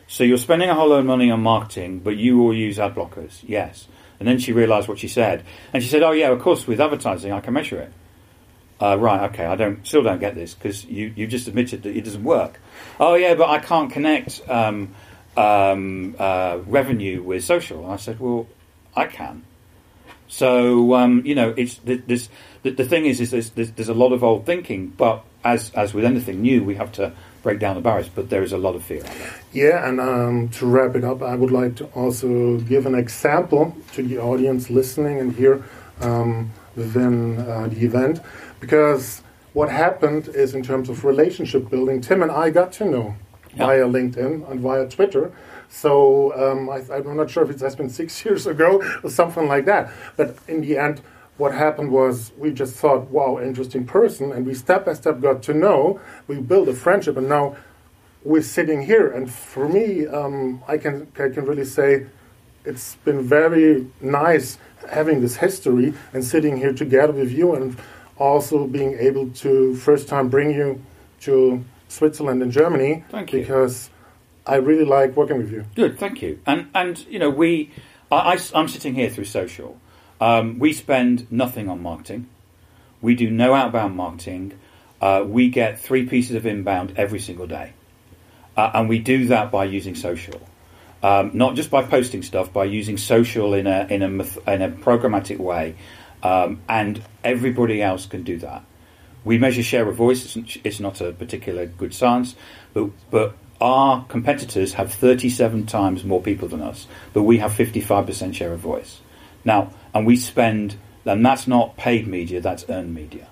So 0.06 0.24
you're 0.24 0.38
spending 0.38 0.68
a 0.68 0.74
whole 0.74 0.88
load 0.88 1.00
of 1.00 1.06
money 1.06 1.30
on 1.30 1.42
marketing, 1.42 2.00
but 2.00 2.16
you 2.16 2.40
all 2.42 2.54
use 2.54 2.78
ad 2.78 2.94
blockers. 2.94 3.42
Yes. 3.42 3.88
And 4.18 4.28
then 4.28 4.38
she 4.38 4.52
realised 4.52 4.88
what 4.88 4.98
she 4.98 5.08
said, 5.08 5.44
and 5.72 5.82
she 5.82 5.88
said, 5.88 6.02
"Oh 6.02 6.12
yeah, 6.12 6.30
of 6.30 6.40
course, 6.40 6.66
with 6.66 6.80
advertising, 6.80 7.32
I 7.32 7.40
can 7.40 7.54
measure 7.54 7.80
it." 7.80 7.92
Uh, 8.80 8.96
right. 8.96 9.30
Okay. 9.30 9.44
I 9.44 9.56
don't 9.56 9.86
still 9.86 10.02
don't 10.02 10.20
get 10.20 10.34
this 10.34 10.54
because 10.54 10.84
you 10.84 11.12
you 11.16 11.26
just 11.26 11.48
admitted 11.48 11.82
that 11.82 11.96
it 11.96 12.04
doesn't 12.04 12.24
work. 12.24 12.60
Oh 13.00 13.14
yeah, 13.14 13.34
but 13.34 13.48
I 13.48 13.58
can't 13.58 13.90
connect 13.90 14.40
um, 14.48 14.94
um, 15.36 16.14
uh, 16.18 16.58
revenue 16.66 17.22
with 17.22 17.44
social. 17.44 17.84
And 17.84 17.92
I 17.92 17.96
said, 17.96 18.20
well, 18.20 18.46
I 18.94 19.06
can. 19.06 19.44
So 20.28 20.94
um, 20.94 21.22
you 21.24 21.34
know, 21.34 21.54
it's 21.56 21.76
th- 21.76 22.02
this. 22.06 22.28
The, 22.62 22.70
the 22.70 22.84
thing 22.84 23.04
is, 23.04 23.20
is 23.20 23.30
there's, 23.30 23.50
there's, 23.50 23.72
there's 23.72 23.88
a 23.88 23.94
lot 23.94 24.12
of 24.12 24.24
old 24.24 24.46
thinking, 24.46 24.88
but 24.88 25.24
as 25.44 25.70
as 25.70 25.92
with 25.92 26.04
anything 26.04 26.40
new, 26.40 26.64
we 26.64 26.76
have 26.76 26.92
to 26.92 27.12
break 27.44 27.60
down 27.60 27.76
the 27.76 27.80
barriers. 27.80 28.08
But 28.08 28.30
there 28.30 28.42
is 28.42 28.52
a 28.52 28.58
lot 28.58 28.74
of 28.74 28.82
fear. 28.82 29.04
Yeah, 29.52 29.86
and 29.88 30.00
um, 30.00 30.48
to 30.56 30.66
wrap 30.66 30.96
it 30.96 31.04
up, 31.04 31.22
I 31.22 31.36
would 31.36 31.52
like 31.52 31.76
to 31.76 31.84
also 31.94 32.58
give 32.58 32.86
an 32.86 32.96
example 32.96 33.76
to 33.92 34.02
the 34.02 34.18
audience 34.18 34.68
listening 34.70 35.20
and 35.20 35.32
here 35.36 35.62
um, 36.00 36.50
within 36.74 37.38
uh, 37.38 37.68
the 37.68 37.84
event, 37.84 38.20
because 38.58 39.22
what 39.52 39.68
happened 39.70 40.26
is 40.28 40.54
in 40.56 40.62
terms 40.64 40.88
of 40.88 41.04
relationship 41.04 41.70
building, 41.70 42.00
Tim 42.00 42.22
and 42.22 42.32
I 42.32 42.50
got 42.50 42.72
to 42.78 42.84
know 42.84 43.14
Yeah. 43.54 43.66
via 43.66 43.86
LinkedIn 43.86 44.50
and 44.50 44.58
via 44.60 44.88
Twitter. 44.88 45.30
So 45.68 45.90
um, 46.42 46.68
I, 46.68 46.78
I'm 46.92 47.16
not 47.16 47.30
sure 47.30 47.44
if 47.44 47.50
it 47.50 47.60
has 47.60 47.76
been 47.76 47.88
six 47.90 48.24
years 48.24 48.46
ago 48.48 48.82
or 49.04 49.10
something 49.10 49.46
like 49.46 49.64
that. 49.66 49.92
But 50.16 50.36
in 50.48 50.60
the 50.62 50.76
end, 50.78 51.00
what 51.36 51.52
happened 51.52 51.90
was 51.90 52.32
we 52.38 52.52
just 52.52 52.74
thought, 52.74 53.10
wow, 53.10 53.40
interesting 53.40 53.84
person, 53.86 54.32
and 54.32 54.46
we 54.46 54.54
step 54.54 54.86
by 54.86 54.94
step 54.94 55.20
got 55.20 55.42
to 55.44 55.54
know. 55.54 56.00
We 56.28 56.40
built 56.40 56.68
a 56.68 56.74
friendship, 56.74 57.16
and 57.16 57.28
now 57.28 57.56
we're 58.22 58.42
sitting 58.42 58.82
here. 58.82 59.10
And 59.10 59.30
for 59.30 59.68
me, 59.68 60.06
um, 60.06 60.62
I 60.68 60.78
can 60.78 61.08
I 61.18 61.28
can 61.28 61.44
really 61.44 61.64
say 61.64 62.06
it's 62.64 62.96
been 63.04 63.22
very 63.22 63.86
nice 64.00 64.58
having 64.90 65.20
this 65.20 65.36
history 65.36 65.94
and 66.12 66.24
sitting 66.24 66.56
here 66.56 66.72
together 66.72 67.12
with 67.12 67.30
you 67.30 67.54
and 67.54 67.76
also 68.16 68.66
being 68.66 68.96
able 68.98 69.30
to 69.30 69.74
first 69.76 70.08
time 70.08 70.28
bring 70.28 70.50
you 70.50 70.82
to 71.20 71.64
Switzerland 71.88 72.42
and 72.42 72.52
Germany. 72.52 73.04
Thank 73.10 73.32
you. 73.32 73.40
Because 73.40 73.90
I 74.46 74.56
really 74.56 74.84
like 74.84 75.16
working 75.16 75.38
with 75.38 75.50
you. 75.50 75.64
Good, 75.74 75.98
thank 75.98 76.22
you. 76.22 76.40
And 76.46 76.68
and 76.74 77.04
you 77.06 77.18
know 77.18 77.30
we, 77.30 77.70
I, 78.10 78.38
am 78.54 78.68
sitting 78.68 78.94
here 78.94 79.10
through 79.10 79.24
social. 79.24 79.80
Um, 80.20 80.58
we 80.58 80.72
spend 80.72 81.30
nothing 81.30 81.68
on 81.68 81.82
marketing. 81.82 82.28
We 83.00 83.14
do 83.14 83.30
no 83.30 83.54
outbound 83.54 83.96
marketing. 83.96 84.58
Uh, 85.00 85.24
we 85.26 85.50
get 85.50 85.78
three 85.78 86.06
pieces 86.06 86.36
of 86.36 86.46
inbound 86.46 86.94
every 86.96 87.20
single 87.20 87.46
day, 87.46 87.74
uh, 88.56 88.70
and 88.74 88.88
we 88.88 88.98
do 88.98 89.26
that 89.26 89.50
by 89.50 89.64
using 89.64 89.94
social. 89.94 90.40
Um, 91.02 91.32
not 91.34 91.54
just 91.54 91.70
by 91.70 91.82
posting 91.82 92.22
stuff, 92.22 92.52
by 92.52 92.64
using 92.64 92.96
social 92.96 93.52
in 93.52 93.66
a 93.66 93.86
in 93.90 94.02
a 94.02 94.08
in 94.50 94.62
a 94.62 94.70
programmatic 94.70 95.36
way, 95.38 95.74
um, 96.22 96.62
and 96.66 97.02
everybody 97.22 97.82
else 97.82 98.06
can 98.06 98.22
do 98.22 98.38
that. 98.38 98.64
We 99.24 99.36
measure 99.36 99.62
share 99.62 99.86
of 99.86 99.96
voice; 99.96 100.36
it's, 100.36 100.58
it's 100.64 100.80
not 100.80 101.02
a 101.02 101.12
particular 101.12 101.66
good 101.66 101.92
science, 101.92 102.34
but 102.72 102.88
but 103.10 103.36
our 103.60 104.04
competitors 104.04 104.74
have 104.74 104.92
37 104.92 105.66
times 105.66 106.04
more 106.04 106.22
people 106.22 106.48
than 106.48 106.62
us, 106.62 106.86
but 107.12 107.22
we 107.22 107.38
have 107.38 107.52
55% 107.52 108.34
share 108.34 108.52
of 108.52 108.60
voice. 108.60 109.00
Now, 109.44 109.70
and 109.92 110.06
we 110.06 110.16
spend, 110.16 110.76
and 111.04 111.24
that's 111.24 111.46
not 111.46 111.76
paid 111.76 112.06
media, 112.06 112.40
that's 112.40 112.64
earned 112.68 112.94
media. 112.94 113.28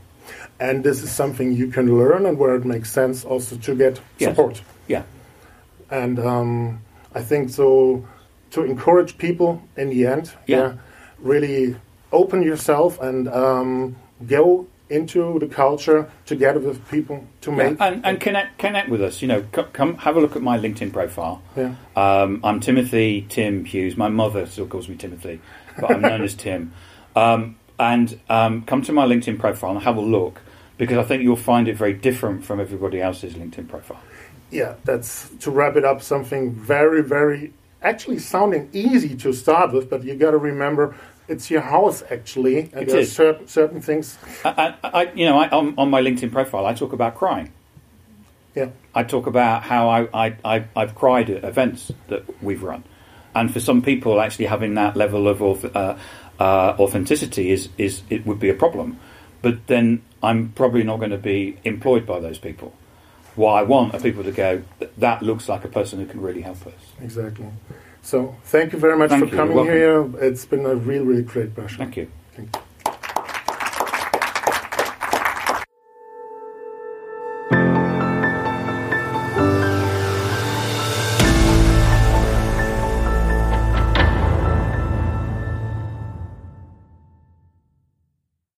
And 0.60 0.84
this 0.84 1.02
is 1.02 1.10
something 1.10 1.52
you 1.52 1.68
can 1.68 1.98
learn 1.98 2.26
and 2.26 2.38
where 2.38 2.54
it 2.54 2.64
makes 2.64 2.90
sense 2.90 3.24
also 3.24 3.56
to 3.56 3.74
get 3.74 4.00
yes. 4.18 4.30
support. 4.30 4.62
Yeah. 4.86 5.02
And 5.90 6.18
um, 6.20 6.80
I 7.14 7.22
think 7.22 7.50
so 7.50 8.06
to 8.52 8.62
encourage 8.62 9.18
people 9.18 9.62
in 9.76 9.90
the 9.90 10.06
end, 10.06 10.32
yeah, 10.46 10.56
yeah 10.56 10.74
really 11.22 11.76
open 12.10 12.42
yourself 12.42 13.00
and 13.00 13.28
um, 13.28 13.96
go 14.26 14.66
into 14.90 15.38
the 15.38 15.46
culture 15.46 16.10
together 16.26 16.60
with 16.60 16.86
people 16.90 17.24
to 17.40 17.50
yeah, 17.50 17.56
make 17.56 17.80
and, 17.80 18.04
and, 18.04 18.20
connect 18.20 18.58
connect 18.58 18.90
with 18.90 19.02
us. 19.02 19.22
You 19.22 19.28
know, 19.28 19.44
come, 19.52 19.66
come 19.72 19.96
have 19.98 20.16
a 20.16 20.20
look 20.20 20.36
at 20.36 20.42
my 20.42 20.58
LinkedIn 20.58 20.92
profile. 20.92 21.40
Yeah. 21.56 21.74
Um, 21.96 22.40
I'm 22.44 22.60
Timothy 22.60 23.26
Tim 23.28 23.64
Hughes. 23.64 23.96
My 23.96 24.08
mother 24.08 24.44
still 24.46 24.66
calls 24.66 24.88
me 24.88 24.96
Timothy, 24.96 25.40
but 25.78 25.90
I'm 25.90 26.02
known 26.02 26.22
as 26.22 26.34
Tim. 26.34 26.72
Um, 27.14 27.56
and 27.78 28.18
um, 28.28 28.62
come 28.62 28.82
to 28.82 28.92
my 28.92 29.06
LinkedIn 29.06 29.38
profile 29.38 29.72
and 29.72 29.82
have 29.82 29.96
a 29.96 30.00
look 30.00 30.40
because 30.78 30.98
I 30.98 31.02
think 31.02 31.22
you'll 31.22 31.36
find 31.36 31.68
it 31.68 31.76
very 31.76 31.92
different 31.92 32.44
from 32.44 32.60
everybody 32.60 33.00
else's 33.00 33.34
LinkedIn 33.34 33.68
profile. 33.68 34.00
Yeah, 34.50 34.74
that's 34.84 35.30
to 35.40 35.50
wrap 35.50 35.76
it 35.76 35.84
up. 35.84 36.02
Something 36.02 36.52
very, 36.52 37.02
very 37.02 37.52
actually 37.82 38.18
sounding 38.18 38.68
easy 38.72 39.16
to 39.16 39.32
start 39.32 39.72
with, 39.72 39.90
but 39.90 40.04
you 40.04 40.14
got 40.14 40.32
to 40.32 40.38
remember 40.38 40.94
it's 41.28 41.50
your 41.50 41.60
house 41.60 42.02
actually, 42.10 42.70
and 42.72 42.88
there 42.88 43.00
are 43.00 43.04
certain, 43.04 43.48
certain 43.48 43.80
things. 43.80 44.18
I, 44.44 44.74
I, 44.82 45.12
you 45.14 45.24
know, 45.24 45.38
I, 45.38 45.48
on, 45.48 45.74
on, 45.78 45.90
my 45.90 46.02
LinkedIn 46.02 46.32
profile, 46.32 46.66
I 46.66 46.74
talk 46.74 46.92
about 46.92 47.14
crying. 47.14 47.52
Yeah, 48.54 48.70
I 48.94 49.02
talk 49.04 49.26
about 49.26 49.62
how 49.62 49.88
I, 49.88 50.08
I, 50.12 50.36
I 50.44 50.80
have 50.80 50.94
cried 50.94 51.30
at 51.30 51.44
events 51.44 51.90
that 52.08 52.42
we've 52.42 52.62
run, 52.62 52.84
and 53.34 53.52
for 53.52 53.60
some 53.60 53.82
people, 53.82 54.20
actually 54.20 54.46
having 54.46 54.74
that 54.74 54.96
level 54.96 55.28
of 55.28 55.64
uh, 55.76 55.96
uh, 56.38 56.76
authenticity 56.78 57.50
is 57.50 57.68
is 57.78 58.02
it 58.10 58.26
would 58.26 58.38
be 58.38 58.50
a 58.50 58.54
problem. 58.54 58.98
But 59.42 59.66
then 59.66 60.02
I'm 60.22 60.50
probably 60.50 60.84
not 60.84 60.98
going 60.98 61.10
to 61.10 61.18
be 61.18 61.58
employed 61.64 62.06
by 62.06 62.20
those 62.20 62.38
people. 62.38 62.72
What 63.34 63.52
I 63.52 63.62
want 63.62 63.94
are 63.94 64.00
people 64.00 64.22
to 64.24 64.30
go, 64.30 64.62
that 64.98 65.22
looks 65.22 65.48
like 65.48 65.64
a 65.64 65.68
person 65.68 65.98
who 65.98 66.06
can 66.06 66.20
really 66.20 66.42
help 66.42 66.66
us. 66.66 66.74
Exactly. 67.00 67.46
So 68.02 68.36
thank 68.44 68.72
you 68.72 68.78
very 68.78 68.96
much 68.96 69.10
thank 69.10 69.30
for 69.30 69.36
coming 69.36 69.64
here. 69.64 70.08
It's 70.20 70.44
been 70.44 70.66
a 70.66 70.74
really, 70.74 71.04
really 71.04 71.22
great 71.22 71.54
pleasure. 71.54 71.78
Thank 71.78 71.96
you. 71.96 72.10
Thank 72.34 72.54
you. 72.54 72.62